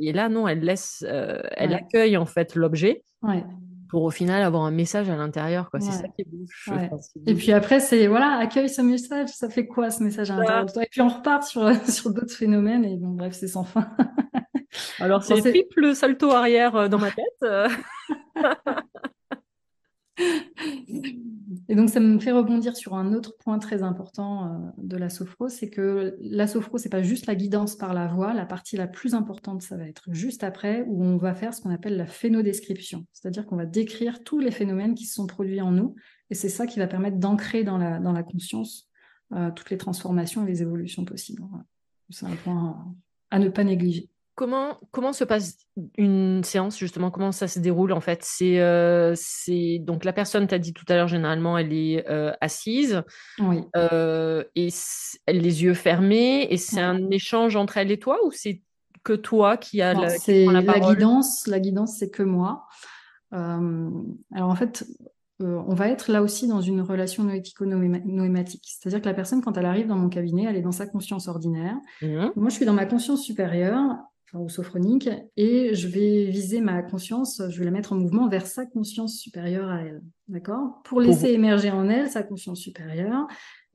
[0.01, 3.03] Et là, non, elle laisse, elle accueille en fait l'objet
[3.89, 5.71] pour au final avoir un message à l'intérieur.
[5.81, 6.47] C'est ça qui est beau.
[7.27, 10.67] Et puis après, c'est voilà, accueille ce message, ça fait quoi ce message à l'intérieur
[10.67, 10.83] de toi?
[10.83, 13.89] Et puis on repart sur, sur d'autres phénomènes et bon, bref, c'est sans fin.
[15.01, 17.45] Alors c'est triple salto arrière euh, dans ma tête.
[21.69, 25.09] Et donc, ça me fait rebondir sur un autre point très important euh, de la
[25.09, 28.35] sophro, c'est que la sophro, c'est pas juste la guidance par la voix.
[28.35, 31.61] La partie la plus importante, ça va être juste après, où on va faire ce
[31.61, 33.07] qu'on appelle la phénodescription.
[33.13, 35.95] C'est-à-dire qu'on va décrire tous les phénomènes qui se sont produits en nous.
[36.31, 38.89] Et c'est ça qui va permettre d'ancrer dans la, conscience
[39.33, 41.43] euh, toutes les transformations et les évolutions possibles.
[42.11, 42.95] C'est un point
[43.31, 44.09] à ne pas négliger.
[44.37, 45.57] Comment, comment se passe
[45.97, 47.11] une séance justement?
[47.11, 48.21] Comment ça se déroule en fait?
[48.23, 49.15] C'est euh,
[49.81, 53.03] donc la personne t'a dit tout à l'heure généralement elle est euh, assise
[53.39, 53.63] oui.
[53.77, 54.69] euh, et
[55.25, 58.61] elle les yeux fermés et c'est un échange entre elle et toi ou c'est
[59.05, 62.67] que toi qui a la, la, la guidance La guidance c'est que moi.
[63.33, 64.85] Alors en fait
[65.41, 68.65] on va être là aussi dans une relation noético-noématique.
[68.65, 71.29] C'est-à-dire que la personne, quand elle arrive dans mon cabinet, elle est dans sa conscience
[71.29, 71.77] ordinaire.
[72.01, 72.29] Mmh.
[72.37, 73.97] Moi, je suis dans ma conscience supérieure
[74.35, 78.47] ou sophronique, et je vais viser ma conscience, je vais la mettre en mouvement vers
[78.47, 80.83] sa conscience supérieure à elle, d'accord?
[80.85, 83.27] Pour laisser émerger en elle sa conscience supérieure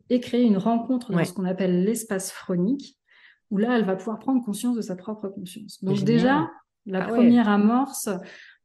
[0.10, 3.00] et créer une rencontre dans ce qu'on appelle l'espace phronique,
[3.50, 5.84] où là, elle va pouvoir prendre conscience de sa propre conscience.
[5.84, 6.50] Donc déjà,
[6.86, 8.10] la ah première amorce,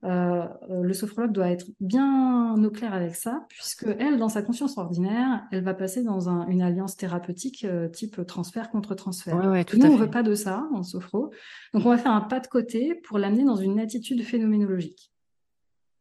[0.05, 4.43] euh, euh, le sophrologue doit être bien au clair avec ça, puisque elle, dans sa
[4.43, 9.37] conscience ordinaire, elle va passer dans une alliance thérapeutique euh, type transfert contre transfert.
[9.37, 11.33] Nous, on veut pas de ça en sophro,
[11.73, 15.13] donc on va faire un pas de côté pour l'amener dans une attitude phénoménologique.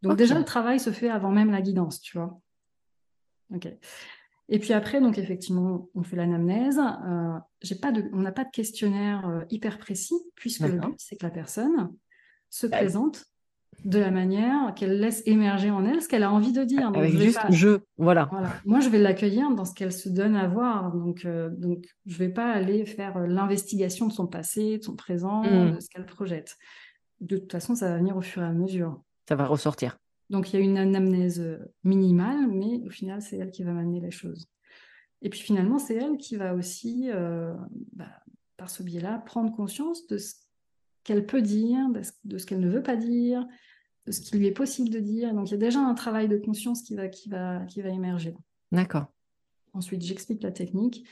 [0.01, 2.39] Donc déjà, le travail se fait avant même la guidance, tu vois.
[3.53, 3.67] Ok.
[4.49, 6.79] Et puis après, donc effectivement, on fait l'anamnèse.
[7.61, 11.25] j'ai pas de, on n'a pas de questionnaire hyper précis, puisque le but c'est que
[11.25, 11.91] la personne
[12.51, 13.25] se bah présente
[13.83, 16.87] de la manière qu'elle laisse émerger en elle ce qu'elle a envie de dire.
[16.87, 18.29] Avec juste je, voilà.
[18.65, 20.91] Moi, je vais l'accueillir dans ce qu'elle se donne à voir.
[20.91, 24.95] Donc, euh, donc je vais pas aller faire euh, l'investigation de son passé, de son
[24.95, 25.75] présent, mmh.
[25.75, 26.57] de ce qu'elle projette.
[27.21, 29.01] De toute façon, ça va venir au fur et à mesure.
[29.29, 29.97] Ça va ressortir.
[30.31, 33.71] Donc, il y a une anamnèse euh, minimale, mais au final, c'est elle qui va
[33.71, 34.47] m'amener les choses.
[35.21, 37.09] Et puis finalement, c'est elle qui va aussi,
[37.93, 38.05] bah,
[38.57, 40.35] par ce biais-là, prendre conscience de ce
[41.05, 41.87] qu'elle peut dire,
[42.25, 43.47] de ce qu'elle ne veut pas dire,
[44.05, 45.33] de ce qui lui est possible de dire.
[45.33, 47.89] Donc il y a déjà un travail de conscience qui va, qui va, qui va
[47.89, 48.35] émerger.
[48.73, 49.05] D'accord.
[49.73, 51.07] Ensuite, j'explique la technique.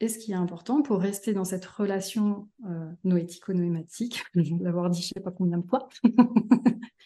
[0.00, 4.90] Et ce qui est important pour rester dans cette relation euh, noético-noématique, je vais l'avoir
[4.90, 5.88] dit je ne sais pas combien de fois.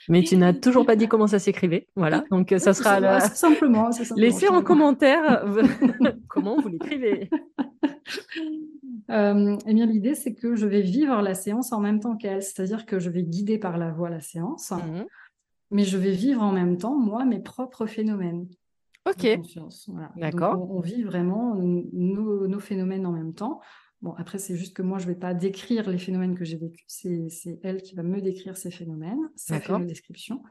[0.08, 1.88] Mais tu n'as toujours pas dit comment ça s'écrivait.
[1.96, 5.62] Voilà, donc ça sera simplement, Laissez en commentaire euh,
[6.28, 7.28] comment vous l'écrivez.
[9.10, 12.42] Euh, eh bien, l'idée, c'est que je vais vivre la séance en même temps qu'elle,
[12.42, 15.04] c'est-à-dire que je vais guider par la voix la séance, mmh
[15.70, 18.48] mais je vais vivre en même temps, moi, mes propres phénomènes.
[19.08, 19.38] Ok.
[20.16, 20.70] D'accord.
[20.70, 23.60] On, vit vraiment nos, phénomènes en même temps.
[24.00, 26.56] Bon, après, c'est juste que moi, je ne vais pas décrire les phénomènes que j'ai
[26.56, 26.84] vécus.
[26.86, 30.42] C'est elle qui va me décrire ces phénomènes, sa description.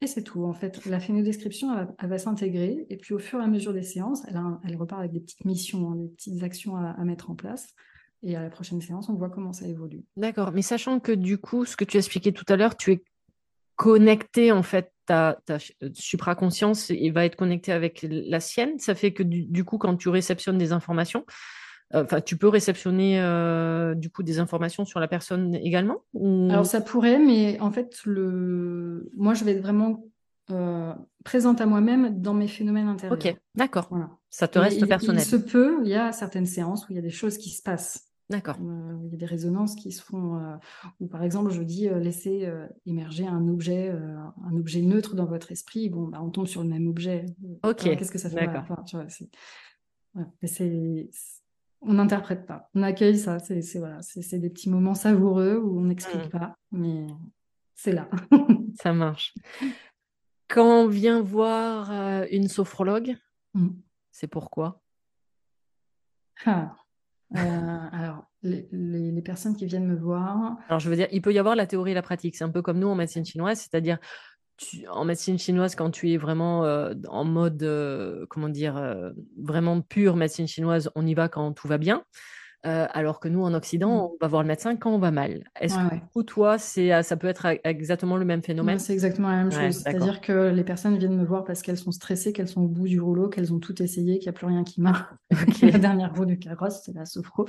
[0.00, 0.44] Et c'est tout.
[0.44, 2.86] En fait, la phénodescription, elle, va s'intégrer.
[2.90, 5.46] Et puis, au fur et à mesure des séances, elle, elle repart avec des petites
[5.46, 7.72] missions, hein, des petites actions à, mettre en place.
[8.22, 10.04] Et à la prochaine séance, on voit comment ça évolue.
[10.16, 10.52] D'accord.
[10.52, 13.04] Mais sachant que du coup, ce que tu as expliqué tout à l'heure, tu es
[13.76, 15.58] connecté, en fait, ta, ta
[15.92, 18.78] supraconscience et va être connecté avec la sienne.
[18.78, 21.24] Ça fait que du coup, quand tu réceptionnes des informations,
[21.92, 26.80] Enfin, tu peux réceptionner euh, du coup des informations sur la personne également Alors ça
[26.80, 29.10] pourrait, mais en fait, le...
[29.16, 30.04] moi je vais être vraiment
[30.50, 30.92] euh,
[31.24, 33.18] présente à moi-même dans mes phénomènes intérieurs.
[33.18, 33.88] Ok, d'accord.
[34.28, 35.22] Ça te reste personnel.
[35.22, 37.50] Il se peut, il y a certaines séances où il y a des choses qui
[37.50, 38.08] se passent.
[38.30, 38.56] D'accord.
[38.60, 40.58] Euh, il y a des résonances qui se font,
[41.00, 42.50] ou par exemple, je dis laissez
[42.86, 45.90] émerger un objet, un objet neutre dans votre esprit.
[45.90, 47.26] Bon, bah, on tombe sur le même objet.
[47.62, 47.82] Ok.
[47.82, 48.48] Qu'est-ce que ça fait?
[48.48, 48.82] Enfin,
[50.42, 51.10] c'est
[51.86, 52.70] on n'interprète pas.
[52.74, 53.38] On accueille ça.
[53.40, 56.38] C'est voilà, c'est des petits moments savoureux où on n'explique mm.
[56.38, 57.06] pas, mais
[57.74, 58.08] c'est là.
[58.80, 59.34] ça marche.
[60.48, 63.16] Quand on vient voir euh, une sophrologue,
[63.54, 63.68] Mm.
[64.10, 64.82] c'est pourquoi?
[66.44, 66.76] Ah.
[67.34, 71.38] Euh, alors, les, personnes qui viennent me voir, Alors, je veux dire, il peut y
[71.38, 72.36] avoir la théorie et la pratique.
[72.36, 73.98] C'est un peu comme nous en médecine chinoise, c'est-à-dire,
[74.90, 78.80] en médecine chinoise, quand tu es vraiment euh, en mode, euh, comment dire,
[79.36, 82.04] vraiment pure médecine chinoise, on y va quand tout va bien.
[82.66, 84.00] Euh, alors que nous, en Occident, Mm.
[84.14, 85.44] on va voir le médecin quand on va mal.
[85.60, 86.02] Est-ce Ouais, que ouais.
[86.14, 88.78] coup, toi, c'est, euh, ça peut être a- exactement le même phénomène?
[88.78, 89.82] C'est exactement la même chose.
[89.82, 92.88] C'est-à-dire que les personnes viennent me voir parce qu'elles sont stressées, qu'elles sont au bout
[92.88, 95.04] du rouleau, qu'elles ont tout essayé, qu'il n'y a plus rien qui marche.
[95.48, 95.60] Ok.
[95.62, 97.46] La dernière roue du carrosse, c'est la sophro.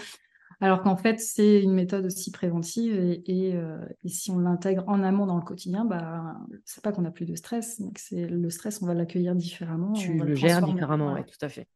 [0.61, 4.83] Alors qu'en fait, c'est une méthode aussi préventive et, et, euh, et si on l'intègre
[4.87, 7.99] en amont dans le quotidien, bah, c'est pas qu'on n'a plus de stress, mais que
[7.99, 9.93] c'est le stress, on va l'accueillir différemment.
[9.93, 11.67] Tu on va le gères différemment, ouais, tout à fait.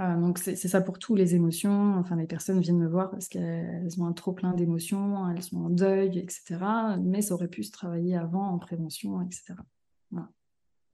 [0.00, 1.96] Voilà, donc c'est ça pour tous les émotions.
[1.96, 5.58] Enfin, les personnes viennent me voir parce qu'elles ont un trop plein d'émotions, elles sont
[5.58, 6.56] en deuil, etc.
[7.02, 9.56] Mais ça aurait pu se travailler avant en prévention, etc.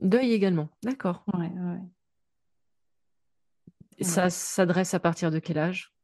[0.01, 1.25] Deuil également, d'accord.
[1.35, 1.53] Ouais,
[4.01, 5.95] Ça s'adresse à partir de quel âge?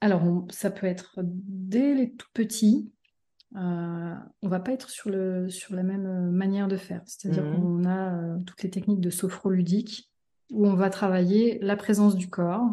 [0.00, 2.92] Alors, on- ça peut être dès les tout petits.
[3.56, 7.02] Euh, on va pas être sur le, sur la même euh, manière de faire.
[7.06, 7.60] C'est-à-dire Mhm.
[7.60, 10.10] qu'on a euh, toutes les techniques de sophroludique
[10.50, 12.64] où on va travailler la présence du corps.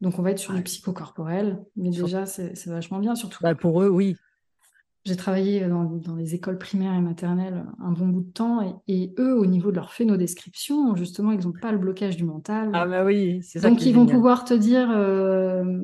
[0.00, 0.58] Donc, on va être sur Ouais.
[0.58, 1.62] du psychocorporel.
[1.76, 3.14] Mais Sur- déjà, c'est vachement bien.
[3.14, 4.16] Surtout, Bah, pour eux, oui.
[5.06, 8.62] j'ai travaillé dans, dans les écoles primaires et maternelles un bon bout de temps.
[8.86, 12.24] Et, et eux, au niveau de leur phénodescription, justement, ils n'ont pas le blocage du
[12.24, 12.70] mental.
[12.74, 14.16] Ah, bah oui, c'est ça Donc, qui ils vont génial.
[14.16, 15.80] pouvoir te dire, euh,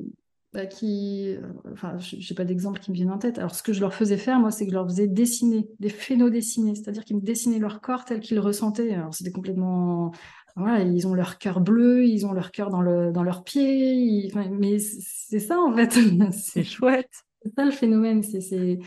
[0.52, 1.40] bah, qui, euh,
[1.72, 3.38] enfin, j'ai pas d'exemple qui me viennent en tête.
[3.38, 5.90] Alors, ce que je leur faisais faire, moi, c'est que je leur faisais dessiner, des
[5.90, 8.92] phénodessinés, c'est-à-dire qu'ils me dessinaient leur corps tel qu'ils le ressentaient.
[8.94, 10.12] Alors, c'était complètement,
[10.56, 13.92] voilà, ils ont leur cœur bleu, ils ont leur cœur dans le, dans leurs pieds,
[13.94, 15.90] ils- enfin, mais c'est ça, en fait.
[16.32, 17.10] C'est chouette.
[17.42, 18.78] c'est ça le phénomène, c'est,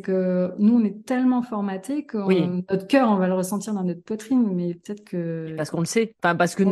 [0.00, 2.48] que nous, on est tellement formatés que Oui.
[2.70, 5.84] notre cœur, on va le ressentir dans notre poitrine, mais peut-être que Parce qu'on le
[5.86, 6.14] sait.
[6.22, 6.62] Enfin, parce que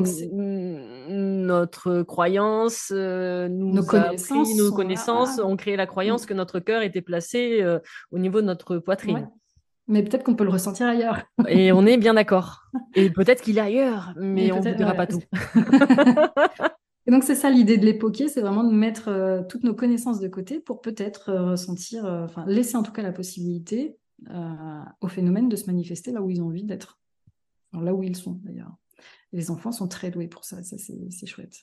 [1.11, 6.27] notre croyance euh, nous Nos connaissances nos connaissances ont créé la croyance Mm.
[6.27, 7.79] que notre cœur était placé euh,
[8.11, 9.25] au niveau de notre Ouais.
[9.91, 11.19] Mais peut-être qu'on peut le ressentir ailleurs.
[11.49, 12.63] Et on est bien d'accord.
[12.95, 15.21] Et peut-être qu'il est ailleurs, mais Mais on ne dira pas tout.
[17.07, 20.21] Et donc, c'est ça l'idée de l'époquer, c'est vraiment de mettre euh, toutes nos connaissances
[20.21, 23.97] de côté pour peut-être euh, ressentir, euh, enfin, laisser en tout cas la possibilité
[25.01, 27.01] au phénomène de se manifester là où ils ont envie d'être.
[27.73, 28.77] Enfin, là où ils sont d'ailleurs.
[29.33, 31.57] Les enfants sont très doués pour ça, ça c'est chouette.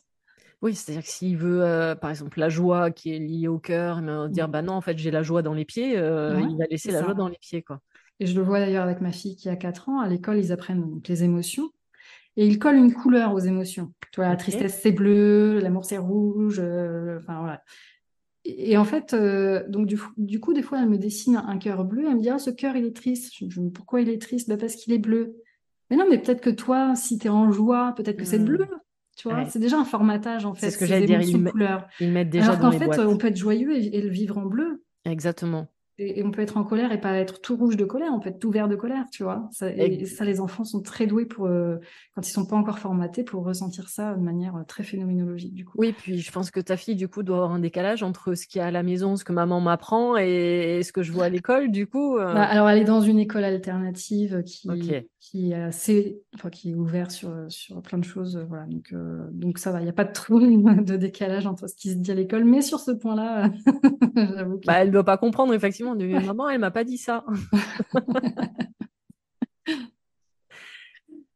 [0.63, 3.99] Oui, c'est-à-dire que s'il veut, euh, par exemple, la joie qui est liée au cœur,
[3.99, 4.51] il va dire, Mm.
[4.51, 6.91] bah non, en fait, j'ai la joie dans les pieds, euh, Ouais, il va laisser
[6.91, 7.05] la ça.
[7.05, 7.80] joie dans les pieds, quoi.
[8.20, 9.99] Et je le vois d'ailleurs avec ma fille qui a 4 ans.
[9.99, 11.70] À l'école, ils apprennent donc les émotions.
[12.36, 13.93] Et ils collent une couleur aux émotions.
[14.11, 16.59] Tu vois, la tristesse, c'est bleu, l'amour, c'est rouge.
[16.59, 17.63] euh, enfin, voilà.
[18.45, 21.57] Et, et en fait, euh, donc du, du coup, des fois, elle me dessine un
[21.57, 22.05] cœur bleu.
[22.07, 23.34] Elle me dit, ah, ce cœur, il est triste.
[23.36, 24.49] Je, je- pourquoi il est triste?
[24.49, 25.36] Bah, parce qu'il est bleu.
[25.89, 28.45] Mais non, mais peut-être que toi, si tu es en joie, peut-être que c'est Hmm.
[28.45, 28.68] bleu.
[29.15, 29.45] Tu vois, Ouais.
[29.49, 31.88] c'est déjà un formatage, en C'est fait, ce que j'allais dire, ils met- couleur.
[31.99, 32.99] Ils mettent déjà Alors qu'en fait, boîtes.
[32.99, 34.84] on peut être joyeux et, et le vivre en bleu.
[35.05, 35.68] Exactement.
[35.99, 38.19] Et, et on peut être en colère et pas être tout rouge de colère, on
[38.19, 39.49] peut être tout vert de colère, tu vois.
[39.51, 41.77] Ça, et ça, les enfants sont très doués pour, euh,
[42.13, 45.65] quand ils sont pas encore formatés, pour ressentir ça de manière euh, très phénoménologique, du
[45.65, 45.77] coup.
[45.79, 48.45] Oui, puis je pense que ta fille, du coup, doit avoir un décalage entre ce
[48.45, 51.25] qu'il y a à la maison, ce que maman m'apprend et ce que je vois
[51.25, 52.17] à l'école, du coup.
[52.17, 55.05] euh, Bah, alors, elle est dans une école alternative qui, Ok.
[55.30, 58.65] Qui est assez, enfin, qui est ouverte sur, sur plein de choses, euh, voilà.
[58.65, 61.75] Donc, euh, donc ça va, il n'y a pas de trop de décalage entre ce
[61.75, 63.51] qui se dit à l'école, mais sur ce point-là,
[64.15, 65.95] j'avoue que Bah, elle doit pas comprendre, effectivement.
[65.95, 67.25] de maman, elle m'a pas dit ça.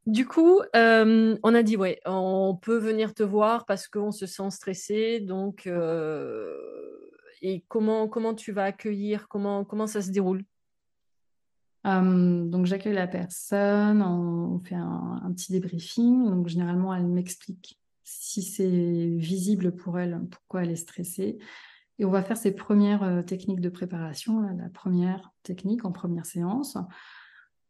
[0.06, 4.26] Du coup, euh, on a dit, ouais, on peut venir te voir parce qu'on se
[4.26, 5.20] sent stressé.
[5.20, 6.56] Donc, euh,
[7.40, 10.42] et comment, comment tu vas accueillir, comment, comment ça se déroule?
[11.86, 16.24] Euh, donc j'accueille la personne, on fait un, un petit débriefing.
[16.30, 18.68] Donc généralement, elle m'explique si c'est
[19.16, 21.38] visible pour elle, pourquoi elle est stressée.
[21.98, 25.92] Et on va faire ses premières euh, techniques de préparation, là, la première technique en
[25.92, 26.76] première séance.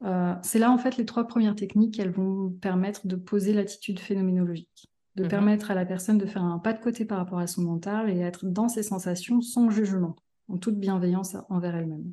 [0.05, 4.01] Euh, c'est là en fait les trois premières techniques qu'elles vont permettre de poser l'attitude
[4.01, 5.29] phénoménologique, de Mhm.
[5.31, 8.11] permettre à la personne de faire un pas de côté par rapport à son mental
[8.11, 10.17] et être dans ses sensations sans jugement,
[10.49, 12.13] en toute bienveillance envers elle-même.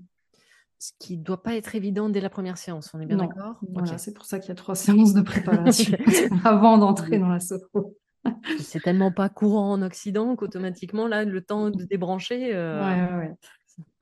[0.79, 3.59] Ce qui doit pas être évident dès la première séance, on est bien d'accord?
[3.73, 5.97] voilà, c'est pour ça qu'il y a trois séances de préparation
[6.45, 7.97] avant d'entrer dans la sophro.
[8.59, 12.51] C'est tellement pas courant en Occident qu'automatiquement, là, le temps de débrancher.
[12.53, 13.33] euh, Ouais, ouais, ouais.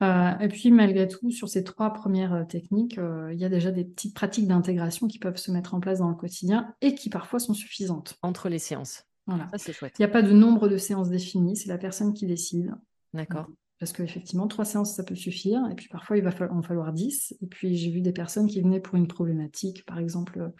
[0.02, 3.48] Euh, et puis, malgré tout, sur ces trois premières euh, techniques, euh, il y a
[3.48, 6.96] déjà des petites pratiques d'intégration qui peuvent se mettre en place dans le quotidien et
[6.96, 8.16] qui parfois sont suffisantes.
[8.22, 9.04] entre les séances.
[9.26, 9.46] Voilà.
[9.52, 9.94] Ça, c'est chouette.
[9.98, 12.74] Il n'y a pas de nombre de séances définies, c'est la personne qui décide.
[13.14, 13.46] D'accord.
[13.78, 15.60] Parce qu'effectivement, trois séances, ça peut suffire.
[15.70, 17.34] Et puis parfois, il va en falloir dix.
[17.40, 20.52] Et puis j'ai vu des personnes qui venaient pour une problématique, par exemple,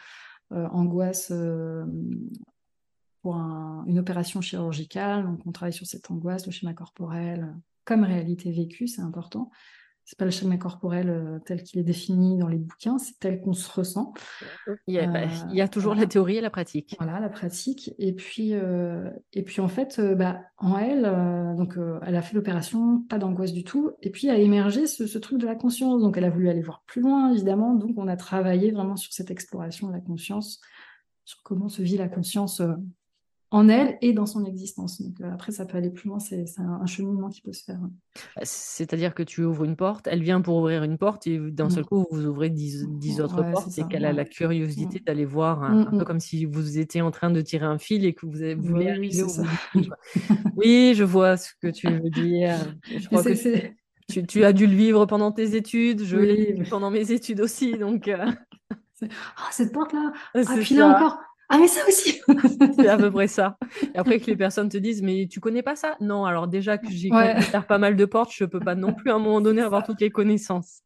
[0.51, 1.33] angoisse
[3.23, 5.25] pour une opération chirurgicale.
[5.25, 9.51] Donc on travaille sur cette angoisse, le schéma corporel, comme réalité vécue, c'est important
[10.09, 13.43] c'est pas le schéma corporel euh, tel qu'il est défini dans les bouquins, c'est tel
[13.43, 14.15] qu'on se ressent.
[14.87, 16.97] Il y a, bah, il y a toujours la théorie et la pratique.
[16.99, 17.93] Voilà, la pratique.
[17.99, 21.03] Et puis, euh, et puis en fait, euh, bah, en elle,
[21.59, 23.91] donc, elle a fait l'opération, pas d'angoisse du tout.
[24.01, 26.01] Et puis a émergé ce, ce, truc de la conscience.
[26.01, 27.75] Donc elle a voulu aller voir plus loin, évidemment.
[27.75, 30.63] Donc on a travaillé vraiment sur cette exploration de la conscience,
[31.27, 32.63] sur comment se vit la conscience
[33.51, 35.01] en elle et dans son existence.
[35.01, 37.79] Donc euh, après, ça peut aller plus loin, c'est un, cheminement qui peut se faire.
[38.37, 41.71] Bah, c'est-à-dire que tu ouvres une porte, elle vient pour ouvrir une porte et d'un
[41.71, 41.87] seul mm.
[41.87, 42.85] coup, vous ouvrez dix,
[43.21, 45.05] autres portes et qu'elle a la curiosité mm.
[45.05, 48.05] d'aller voir, un, peu mm, comme si vous étiez en train de tirer un fil
[48.05, 49.23] et que vous voulez arriver
[49.75, 49.91] oui,
[50.57, 52.57] oui, je vois ce que tu veux dire.
[52.85, 56.91] Je crois que tu, as dû le vivre pendant tes études, je l'ai vu pendant
[56.91, 58.09] mes études aussi, donc...
[58.09, 58.27] Euh.
[59.37, 61.19] Ah, cette porte-là Ah, puis là encore
[61.51, 62.21] ah, mais ça aussi
[62.77, 63.57] C'est à peu près ça.
[63.95, 65.97] Et après que les personnes te disent, mais tu connais pas ça?
[66.01, 67.37] Non, alors déjà que j'ai ouais.
[67.67, 70.01] pas mal de portes, je peux pas non plus à un moment donné avoir toutes
[70.01, 70.83] les connaissances.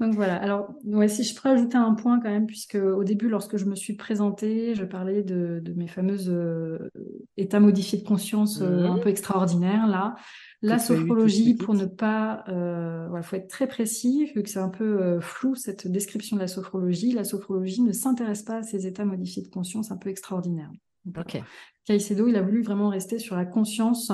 [0.00, 3.28] Donc voilà, alors ouais, si je peux ajouter un point quand même, puisque au début,
[3.28, 6.90] lorsque je me suis présentée, je parlais de, mes fameuses euh,
[7.36, 9.00] états modifiés de conscience euh, un mmh.
[9.00, 10.16] peu extraordinaires là.
[10.64, 14.70] La sophrologie, pour ne pas, euh, il faut être très précis, vu que c'est un
[14.70, 17.12] peu euh, flou cette description de la sophrologie.
[17.12, 20.70] La sophrologie ne s'intéresse pas à ces états modifiés de conscience un peu extraordinaires.
[21.18, 21.38] Ok.
[21.84, 24.10] Caicedo, il a voulu vraiment rester sur la conscience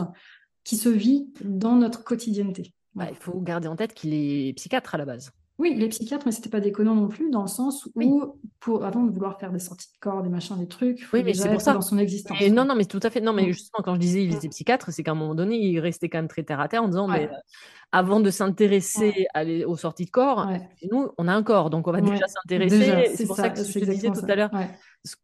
[0.65, 2.75] qui se vit dans notre quotidienneté.
[2.97, 5.31] Bah, il faut garder en tête qu'il est psychiatre à la base.
[5.61, 9.03] Oui, les psychiatres, mais c'était pas déconnant non plus, dans le sens où, pour, avant
[9.03, 11.61] de vouloir faire des sorties de corps, des machins, des trucs, oui, mais c'est pour
[11.61, 11.75] ça.
[11.75, 12.41] dans son existence.
[12.51, 13.21] non, non, mais tout à fait.
[13.21, 15.79] Non, mais justement, quand je disais il était psychiatre, c'est qu'à un moment donné, il
[15.79, 17.29] restait quand même très terre à terre en disant, mais
[17.93, 19.27] avant de s'intéresser
[19.67, 20.49] aux sorties de corps,
[20.91, 23.11] nous, on a un corps, donc on va déjà s'intéresser.
[23.15, 24.51] C'est pour ça, que je te disais tout à l'heure,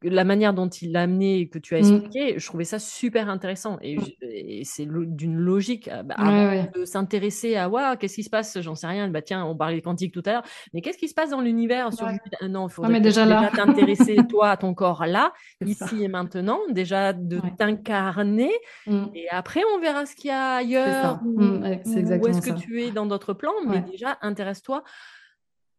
[0.03, 1.95] la manière dont il l'a amené et que tu as mmh.
[1.95, 3.79] expliqué, je trouvais ça super intéressant.
[3.83, 4.64] Et, mmh.
[4.64, 8.75] c'est d'une logique euh, bah, avant de s'intéresser à ouais, qu'est-ce qui se passe, j'en
[8.75, 9.09] sais rien.
[9.09, 10.43] Bah, tiens, on parlait de quantique tout à l'heure,
[10.73, 11.93] mais qu'est-ce qui se passe dans l'univers?
[11.93, 15.33] Sur euh, Non, il faudrait déjà, t'intéresser, toi, à ton corps là,
[15.64, 18.53] ici et maintenant, déjà de t'incarner.
[18.87, 19.05] Mmh.
[19.14, 21.21] Et après, on verra ce qu'il y a ailleurs.
[21.25, 24.83] Où est-ce que tu es dans d'autres plans, mais déjà, intéresse-toi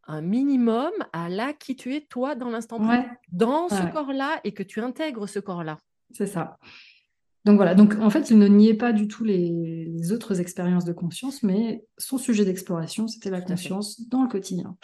[0.08, 4.54] un minimum à là qui tu es toi dans l'instant présent, dans ce corps-là et
[4.54, 5.78] que tu intègres ce corps-là.
[6.12, 6.58] C'est ça.
[7.44, 10.94] Donc voilà, donc en fait, il ne niait pas du tout les, autres expériences de
[10.94, 14.78] conscience, mais son sujet d'exploration, c'était la conscience dans le quotidien.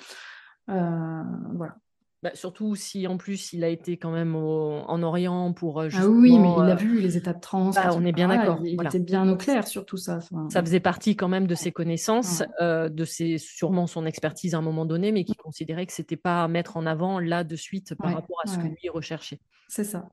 [0.69, 1.23] Euh,
[1.55, 1.75] voilà.
[2.23, 6.07] Bah, surtout si en plus il a été quand même en Orient pour euh, Ah
[6.07, 7.75] oui, mais il a euh, vu les états de transe.
[7.75, 8.61] Bah, on est bien d'accord.
[8.63, 10.19] Il, était bien au clair sur tout ça.
[10.49, 14.59] Ça faisait partie quand même de ses connaissances, euh, de ses sûrement son expertise à
[14.59, 17.57] un moment donné, mais qui considérait que c'était pas à mettre en avant là de
[17.57, 19.41] suite par rapport à ce que lui recherchait.
[19.67, 20.07] C'est ça.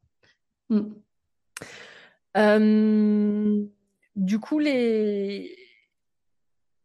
[0.68, 0.80] Mm.
[4.16, 5.56] du coup, les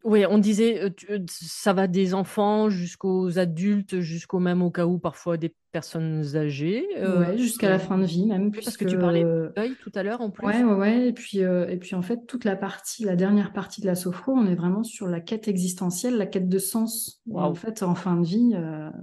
[0.05, 4.85] oui, on disait, euh, euh, ça va des enfants jusqu'aux adultes, jusqu'au même au cas
[4.85, 6.85] où parfois des personnes âgées.
[6.97, 8.51] Euh, oui, jusqu'à la fin de vie même.
[8.51, 10.45] Parce que tu parlais de deuil tout à l'heure en plus.
[10.45, 11.07] Oui, ouais, ouais.
[11.07, 14.33] Et puis, et puis en fait, toute la partie, la dernière partie de la sophro,
[14.33, 17.23] on est vraiment sur la quête existentielle, la quête de sens.
[17.33, 18.53] En fait, en fin de vie,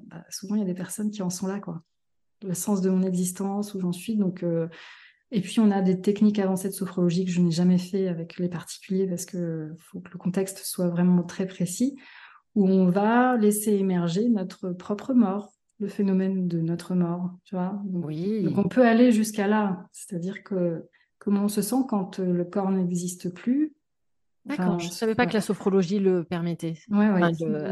[0.07, 1.82] bah, souvent il y a des personnes qui en sont là, quoi.
[2.46, 4.14] Le sens de mon existence, où j'en suis.
[4.14, 4.44] Donc
[5.34, 8.38] et puis, on a des techniques avancées de sophrologie que je n'ai jamais fait avec
[8.38, 11.96] les particuliers parce que faut que le contexte soit vraiment très précis,
[12.54, 17.80] où on va laisser émerger notre propre mort, le phénomène de notre mort, tu vois.
[17.90, 18.42] oui.
[18.42, 20.84] Donc, on peut aller jusqu'à là, c'est-à-dire que
[21.18, 23.72] comment on se sent quand le corps n'existe plus,
[24.45, 26.74] D'accord, je ne savais pas que la sophrologie le permettait.
[26.90, 27.09] Ouais,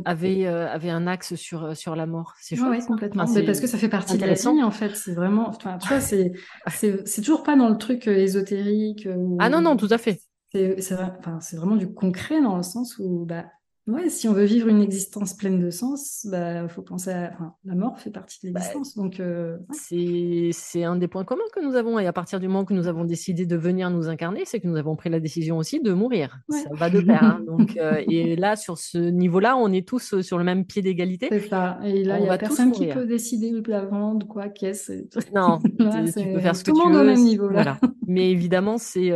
[0.04, 2.34] avait, euh, avait un axe sur, euh, sur la mort.
[2.40, 2.86] C'est chouette.
[2.86, 3.24] complètement.
[3.24, 4.94] parce que ça fait partie de la vie, en fait.
[4.94, 5.50] C'est vraiment.
[5.50, 6.32] tu vois, c'est,
[6.68, 9.08] c'est, toujours pas dans le truc euh, ésotérique.
[9.40, 10.20] Ah non, non, tout à fait.
[10.52, 10.96] C'est, c'est,
[11.40, 13.44] c'est vraiment du concret dans le sens où bah,
[13.90, 17.30] Ouais, si on veut vivre une existence pleine de sens, il bah, faut penser à.
[17.34, 18.96] Enfin, la mort fait partie de bah, l'existence.
[18.96, 21.98] donc, euh, c'est un des points communs que nous avons.
[21.98, 24.68] Et à partir du moment que nous avons décidé de venir nous incarner, c'est que
[24.68, 26.38] nous avons pris la décision aussi de mourir.
[26.50, 27.22] Ça va de pair.
[27.22, 27.42] Hein.
[27.46, 30.82] donc, euh, et là, sur ce niveau-là, on est tous euh, sur le même pied
[30.82, 31.28] d'égalité.
[31.30, 31.80] C'est ça.
[31.82, 34.92] Et là, il n'y a personne qui peut décider avant de quoi, qu'est-ce.
[35.34, 35.90] Non, tu peux
[36.38, 36.82] faire ce que tu veux.
[36.82, 37.48] Tout le monde au même niveau.
[37.48, 37.52] Là.
[37.52, 37.80] Voilà.
[38.06, 39.10] Mais évidemment, c'est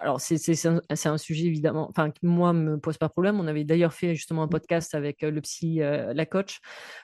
[0.00, 3.40] alors c'est un, sujet évidemment, enfin moi me pose pas problème.
[3.40, 4.50] On avait d'ailleurs fait justement un mmh.
[4.50, 6.60] podcast avec euh, le psy, euh, la coach,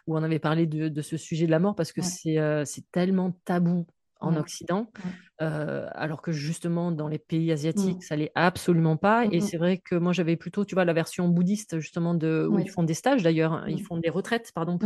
[0.07, 2.91] où on avait parlé de, ce sujet de la mort parce que c'est euh, c'est
[2.93, 3.87] tellement tabou
[4.21, 4.91] en Occident,
[5.39, 9.27] alors que justement dans les pays asiatiques, ça l'est absolument pas.
[9.31, 12.59] Et c'est vrai que moi j'avais plutôt, tu vois, la version bouddhiste justement de où
[12.59, 14.79] ils font des stages d'ailleurs, hein, ils font des retraites, pardon,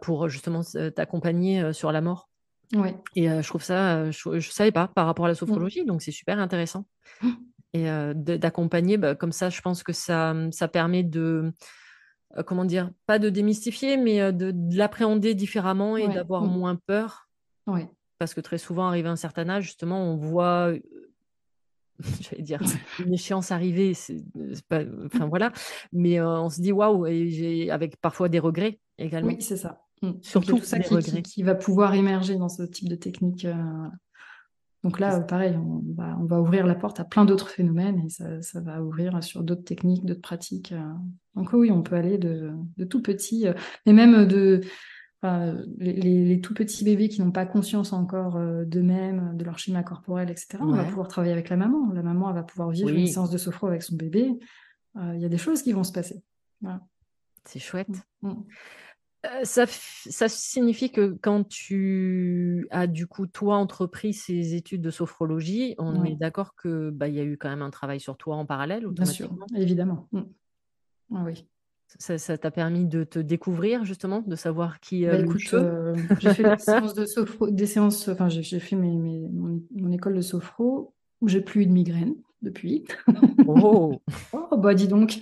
[0.00, 0.60] pour, justement
[0.94, 2.28] t'accompagner sur la mort.
[3.14, 6.12] Et je trouve ça, je, ne savais pas par rapport à la sophrologie, donc c'est
[6.12, 6.86] super intéressant.
[7.72, 11.52] Et d'accompagner, bah, comme ça, je pense que ça, ça permet de,
[12.46, 16.50] comment dire, pas de démystifier, mais de, l'appréhender différemment et d'avoir mmh.
[16.50, 17.28] moins peur.
[18.18, 20.72] Parce que très souvent, arrivé à un certain âge, justement, on voit,
[22.20, 22.60] j'allais dire,
[23.04, 23.92] une échéance arriver,
[25.04, 25.52] enfin voilà,
[25.92, 29.28] mais on se dit waouh, et avec parfois des regrets également.
[29.28, 29.85] Oui, c'est ça.
[30.02, 30.10] Mmh.
[30.22, 33.46] Surtout tout ça qui, qui, va pouvoir émerger dans ce type de technique.
[34.86, 35.82] Donc là, pareil, on
[36.26, 40.04] va, ouvrir la porte à plein d'autres phénomènes et ça, va ouvrir sur d'autres techniques,
[40.04, 40.70] d'autres pratiques.
[40.70, 40.92] Euh.
[41.34, 42.52] Donc oui, on peut aller de,
[42.88, 44.60] tout petit, euh, et même de
[45.78, 50.30] les, tout petits bébés qui n'ont pas conscience encore euh, d'eux-mêmes, de leur schéma corporel,
[50.30, 50.58] etc.
[50.60, 51.90] On va pouvoir travailler avec la maman.
[51.92, 54.38] La maman, elle va pouvoir vivre une séance de sophro avec son bébé.
[54.94, 56.22] Il y a des choses qui vont se passer.
[57.44, 57.88] C'est chouette.
[58.22, 58.30] Mmh, mmh.
[58.30, 58.34] Euh,
[59.44, 65.74] ça, ça, signifie que quand tu as du coup toi entrepris ces études de sophrologie,
[65.78, 68.36] on est d'accord que bah, il y a eu quand même un travail sur toi
[68.36, 70.08] en parallèle Bien sûr, évidemment.
[70.12, 70.22] Mmh.
[71.14, 71.46] Ah oui.
[71.98, 75.06] Ça t'a permis de te découvrir justement, de savoir qui.
[75.06, 78.08] Bah, écoute, euh, j'ai fait des séances de sophro, des séances.
[78.08, 82.14] Enfin, j'ai fait mes, mes, mon, école de sophro où j'ai plus eu de migraine
[82.42, 82.84] depuis.
[83.46, 84.00] Oh,
[84.32, 85.20] oh bah dis donc.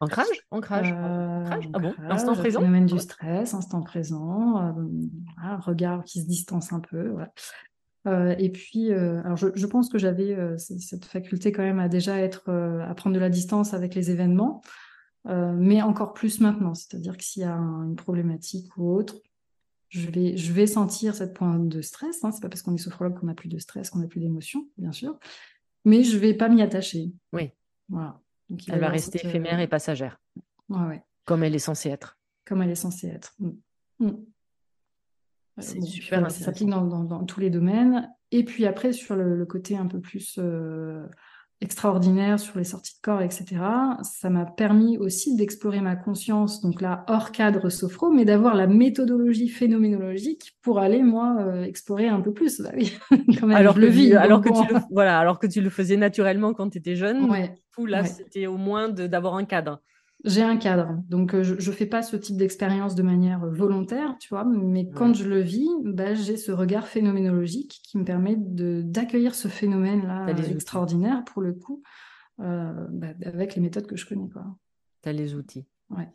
[0.00, 0.92] Ancrage Ancrage.
[0.92, 6.72] Euh, ah bon Instant présent Phénomène du stress, instant présent, euh, regard qui se distance
[6.72, 7.16] un peu.
[8.06, 12.50] Euh, et puis, alors je, pense que j'avais cette faculté quand même à déjà être,
[12.50, 14.62] à prendre de la distance avec les événements,
[15.24, 16.74] mais encore plus maintenant.
[16.74, 19.16] C'est-à-dire que s'il y a une problématique ou autre,
[19.88, 22.24] je vais, je vais sentir cette pointe de stress.
[22.24, 22.32] Hein.
[22.32, 24.66] C'est pas parce qu'on est sophrologue qu'on n'a plus de stress, qu'on n'a plus d'émotions,
[24.78, 25.16] bien sûr,
[25.84, 27.12] mais je vais pas m'y attacher.
[27.32, 27.50] Oui.
[27.88, 28.20] Voilà
[28.68, 30.20] elle va rester éphémère et passagère.
[31.24, 32.18] Comme elle est censée être.
[32.44, 33.34] Comme elle est censée être.
[33.38, 33.50] Mm.
[34.00, 34.24] Mm.
[35.58, 38.10] C'est super Ça s'applique dans, tous les domaines.
[38.30, 41.06] Et puis après, sur le, côté un peu plus euh,
[41.60, 43.46] extraordinaire, sur les sorties de corps, etc.,
[44.02, 48.66] ça m'a permis aussi d'explorer ma conscience, donc là, hors cadre sophro, mais d'avoir la
[48.66, 52.60] méthodologie phénoménologique pour aller, moi, euh, explorer un peu plus.
[52.60, 52.70] Bah
[53.56, 56.70] alors, le vis, alors, que tu le, voilà, alors que tu le faisais naturellement quand
[56.70, 57.30] tu étais jeune.
[57.30, 57.54] Ouais
[57.84, 59.82] là, c'était au moins d'avoir un cadre.
[60.26, 63.52] J'ai un cadre, donc euh, je ne fais pas ce type d'expérience de manière euh,
[63.52, 68.04] volontaire, tu vois, mais quand je le vis, bah, j'ai ce regard phénoménologique qui me
[68.04, 71.80] permet d'accueillir ce phénomène-là extraordinaire, pour le coup,
[72.40, 74.28] euh, bah, avec les méthodes que je connais.
[75.02, 75.64] Tu as les outils.
[75.90, 76.08] Ouais.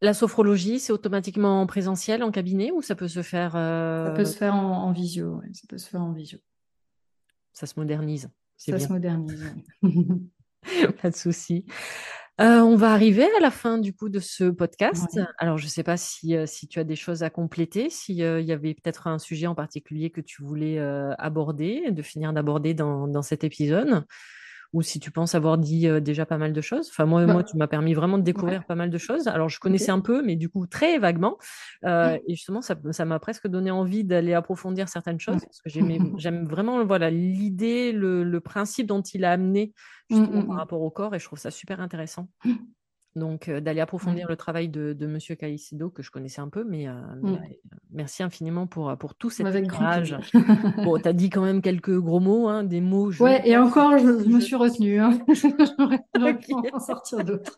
[0.00, 3.52] La sophrologie, c'est automatiquement en présentiel, en cabinet, ou ça peut se faire...
[3.52, 6.38] Ça peut se faire en, visio, ça peut se faire en visio.
[7.52, 8.30] Ça se modernise.
[8.56, 9.54] Ça se modernise.
[11.02, 11.66] Pas de souci.
[12.40, 15.20] Euh, on va arriver à la fin du coup de ce podcast.
[15.38, 18.22] Alors, je ne sais pas si, euh, si, tu as des choses à compléter, s'il
[18.22, 20.78] euh, y avait peut-être un sujet en particulier que tu voulais
[21.18, 24.04] aborder, de finir d'aborder dans, dans, cet épisode
[24.74, 26.88] ou si tu penses avoir dit déjà pas mal de choses.
[26.90, 29.28] Enfin, moi, moi bah, tu m'as permis vraiment de découvrir pas mal de choses.
[29.28, 31.38] Alors, je connaissais un peu, mais du coup, très vaguement.
[31.82, 32.16] Mmh.
[32.26, 35.40] Et justement, ça m'a presque donné envie d'aller approfondir certaines choses.
[35.44, 35.70] Parce que
[36.18, 39.72] j'aime vraiment voilà, l'idée, le, le, principe dont il a amené
[40.10, 41.14] mmh, justement, par mmh, rapport au corps.
[41.14, 42.28] Et je trouve ça super intéressant.
[43.16, 46.64] Donc, euh, d'aller approfondir le travail de, de Monsieur Caicedo, que je connaissais un peu,
[46.64, 46.94] mais, euh.
[47.94, 50.16] Merci infiniment pour, pour tout cet éclairage.
[50.78, 53.12] bon, tu as dit quand même quelques gros mots, hein, des mots.
[53.20, 55.00] Ouais, et encore, je, me suis retenue.
[55.00, 55.18] Hein.
[56.16, 57.56] J'aurais pu en sortir d'autres.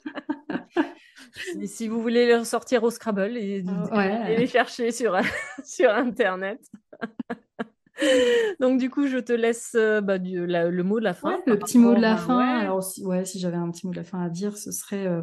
[1.65, 5.19] si vous voulez les ressortir au Scrabble et, ah, les chercher sur,
[5.65, 6.61] sur Internet.
[8.61, 11.39] Donc du coup, je te laisse euh, bah, le mot de la fin.
[11.47, 12.59] le petit mot de la fin.
[12.59, 15.07] Alors si, ouais, si j'avais un petit mot de la fin à dire, ce serait
[15.07, 15.23] euh,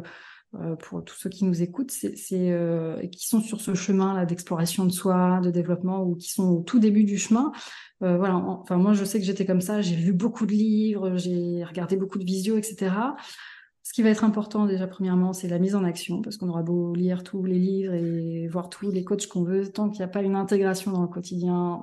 [0.80, 2.14] pour tous ceux qui nous écoutent, c'est
[3.12, 6.62] qui sont sur ce chemin là d'exploration de soi, de développement ou qui sont au
[6.62, 7.52] tout début du chemin.
[8.00, 8.36] voilà.
[8.36, 9.82] Enfin moi, je sais que j'étais comme ça.
[9.82, 12.92] J'ai lu beaucoup de livres, j'ai regardé beaucoup de visios, etc.
[13.86, 16.62] Ce qui va être important déjà premièrement, c'est la mise en action, parce qu'on aura
[16.62, 20.06] beau lire tous les livres et voir tous les coachs qu'on veut, tant qu'il n'y
[20.06, 21.82] a pas une intégration dans le quotidien,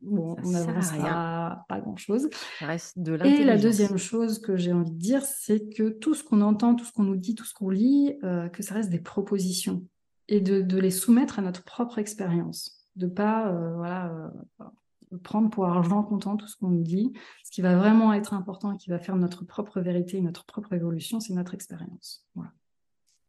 [0.00, 2.30] bon, on n'avancera pas grand-chose.
[2.62, 6.74] Et la deuxième chose que j'ai envie de dire, c'est que tout ce qu'on entend,
[6.74, 9.84] tout ce qu'on nous dit, tout ce qu'on lit, euh, que ça reste des propositions
[10.28, 14.10] et de, de, les soumettre à notre propre expérience, de pas euh, voilà
[14.60, 14.64] euh,
[15.16, 17.12] prendre pour argent comptant tout ce qu'on nous dit.
[17.44, 20.72] Ce qui va vraiment être important et qui va faire notre propre vérité, notre propre
[20.72, 22.26] évolution, c'est notre expérience.
[22.34, 22.52] Voilà.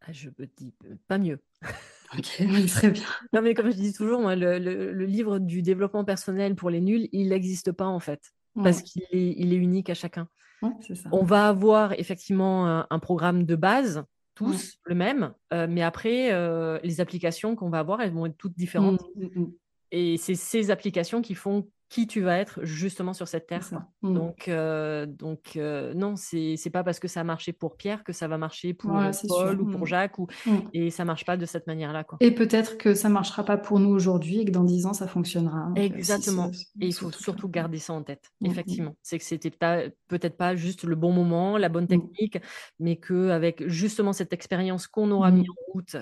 [0.02, 0.74] Ah, je me dis
[1.08, 1.40] pas mieux.
[2.16, 3.04] Ok, très bien.
[3.34, 6.80] Non, mais comme je dis toujours, moi, le, le, livre du développement personnel pour les
[6.80, 10.28] nuls, il n'existe pas en fait, parce qu'il est, il est unique à chacun.
[10.62, 11.10] ça.
[11.12, 14.04] On va avoir effectivement un, programme de base,
[14.36, 18.38] tous le même, euh, mais après, euh, les applications qu'on va avoir, elles vont être
[18.38, 19.02] toutes différentes.
[19.16, 19.54] Mm, mm, mm.
[19.92, 23.68] Et c'est ces applications qui font qui tu vas être justement sur cette terre.
[24.02, 24.14] Mmh.
[24.14, 28.14] Donc, euh, donc euh, non, c'est pas parce que ça a marché pour Pierre que
[28.14, 29.86] ça va marcher pour Paul ou pour mmh.
[29.86, 30.58] Jacques ou mmh.
[30.74, 32.04] et ça marche pas de cette manière-là.
[32.20, 35.08] Et peut-être que ça marchera pas pour nous aujourd'hui et que dans dix ans ça
[35.08, 35.70] fonctionnera.
[35.78, 36.50] Euh, Exactement.
[36.82, 38.32] et il faut surtout garder ça en tête.
[38.44, 42.40] Effectivement, c'est que c'était peut-être pas juste le bon moment, la bonne technique,
[42.80, 45.96] mais que avec justement cette expérience qu'on aura mis en route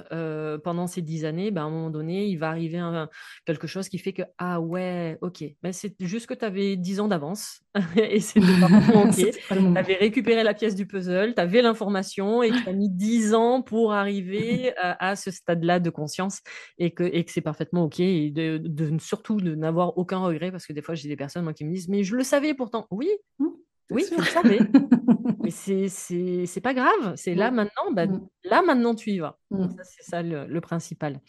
[0.63, 3.09] pendant ces dix années, ben, à un moment donné, il va arriver un,
[3.45, 6.99] quelque chose qui fait que ah ouais, ok, ben, c'est juste que tu avais 10
[6.99, 7.61] ans d'avance
[7.97, 9.15] et c'était pas ok.
[9.15, 13.33] tu avais récupéré la pièce du puzzle, tu avais l'information et tu as mis 10
[13.33, 16.41] ans pour arriver à, ce stade-là de conscience
[16.77, 20.67] et que, et que c'est parfaitement ok et de, surtout de n'avoir aucun regret parce
[20.67, 22.85] que des fois j'ai des personnes moi, qui me disent mais je le savais pourtant.
[22.91, 23.09] Oui,
[23.39, 23.47] mmh,
[23.89, 24.59] oui, tu le savais.
[25.43, 27.13] mais c'est pas grave.
[27.15, 27.55] C'est là mmh.
[27.55, 28.27] maintenant, bah, mmh.
[28.43, 29.39] là maintenant tu y vas.
[29.83, 31.19] C'est ça le, le principal.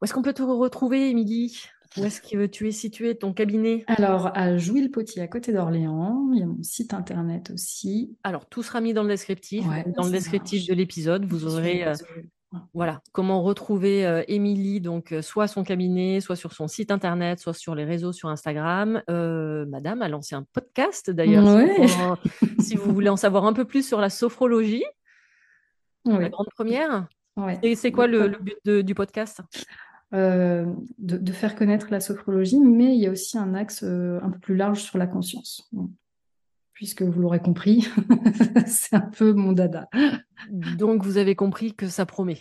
[0.00, 1.68] Où est-ce qu'on peut te retrouver, Émilie?
[1.96, 3.84] Où est-ce que tu es situé, ton cabinet?
[3.86, 6.28] Alors, à Jouy-le-Potier, à côté d'Orléans.
[6.32, 8.16] Il y a mon site internet aussi.
[8.22, 9.64] Alors, tout sera mis dans le descriptif.
[9.96, 11.94] dans le descriptif de l'épisode, vous aurez euh,
[12.74, 17.40] voilà, comment retrouver euh, Émilie, donc euh, soit son cabinet, soit sur son site internet,
[17.40, 19.02] soit sur les réseaux, sur Instagram.
[19.08, 21.66] Madame a lancé un podcast d'ailleurs.
[22.60, 24.84] si, vous voulez en savoir un peu plus sur la sophrologie,
[26.04, 27.06] la grande première.
[27.62, 29.40] Et c'est quoi le, but du podcast?
[30.14, 30.64] Euh,
[30.96, 34.38] de, faire connaître la sophrologie, mais il y a aussi un axe euh, un peu
[34.38, 35.70] plus large sur la conscience.
[36.72, 37.86] Puisque vous l'aurez compris,
[38.66, 39.88] c'est un peu mon dada.
[40.50, 42.38] Donc vous avez compris que ça promet.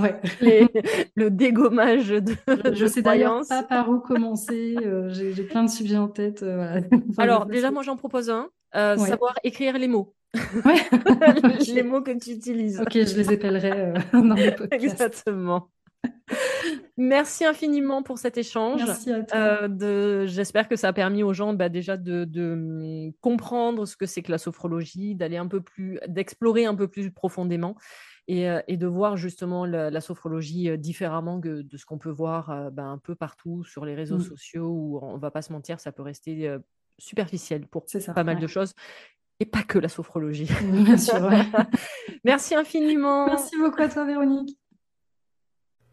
[0.00, 0.18] Ouais.
[1.14, 2.34] le dégommage de.
[2.72, 4.76] Je, sais d'ailleurs pas par où commencer.
[4.80, 6.42] Euh, j'ai plein de sujets en tête.
[7.18, 8.48] Alors déjà, moi j'en propose un.
[8.72, 10.14] Savoir écrire les mots.
[11.66, 12.80] les mots que tu utilises.
[12.80, 14.84] Ok, je les épellerai dans les podcasts.
[14.84, 15.68] Exactement.
[17.00, 18.82] Merci infiniment pour cet échange.
[18.84, 19.38] Merci à toi.
[19.38, 24.04] Euh, j'espère que ça a permis aux gens bah, déjà de, hum, comprendre ce que
[24.04, 27.76] c'est que la sophrologie, d'aller un peu plus, d'explorer un peu plus profondément
[28.26, 32.72] et, euh, de voir justement la, sophrologie euh, différemment que de ce qu'on peut voir
[32.72, 34.22] bah, un peu partout sur les réseaux mm.
[34.22, 36.52] sociaux où on va pas se mentir, ça peut rester
[36.98, 38.74] superficiel pour pas mal de choses
[39.38, 40.48] et pas que la sophrologie.
[40.64, 41.30] Bien sûr.
[42.24, 43.26] Merci infiniment.
[43.26, 44.58] Merci beaucoup à toi, Véronique.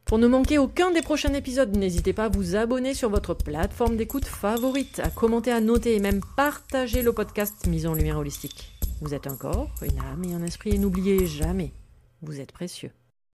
[0.06, 3.97] Pour ne manquer aucun des prochains épisodes, n'hésitez pas à vous abonner sur votre plateforme
[3.97, 8.78] d'écoute favorite, à commenter, à noter et même partager le podcast Mise en Lumière Holistique.
[9.01, 11.74] Vous êtes un corps, une âme et un esprit et n'oubliez jamais,
[12.22, 12.91] vous êtes précieux.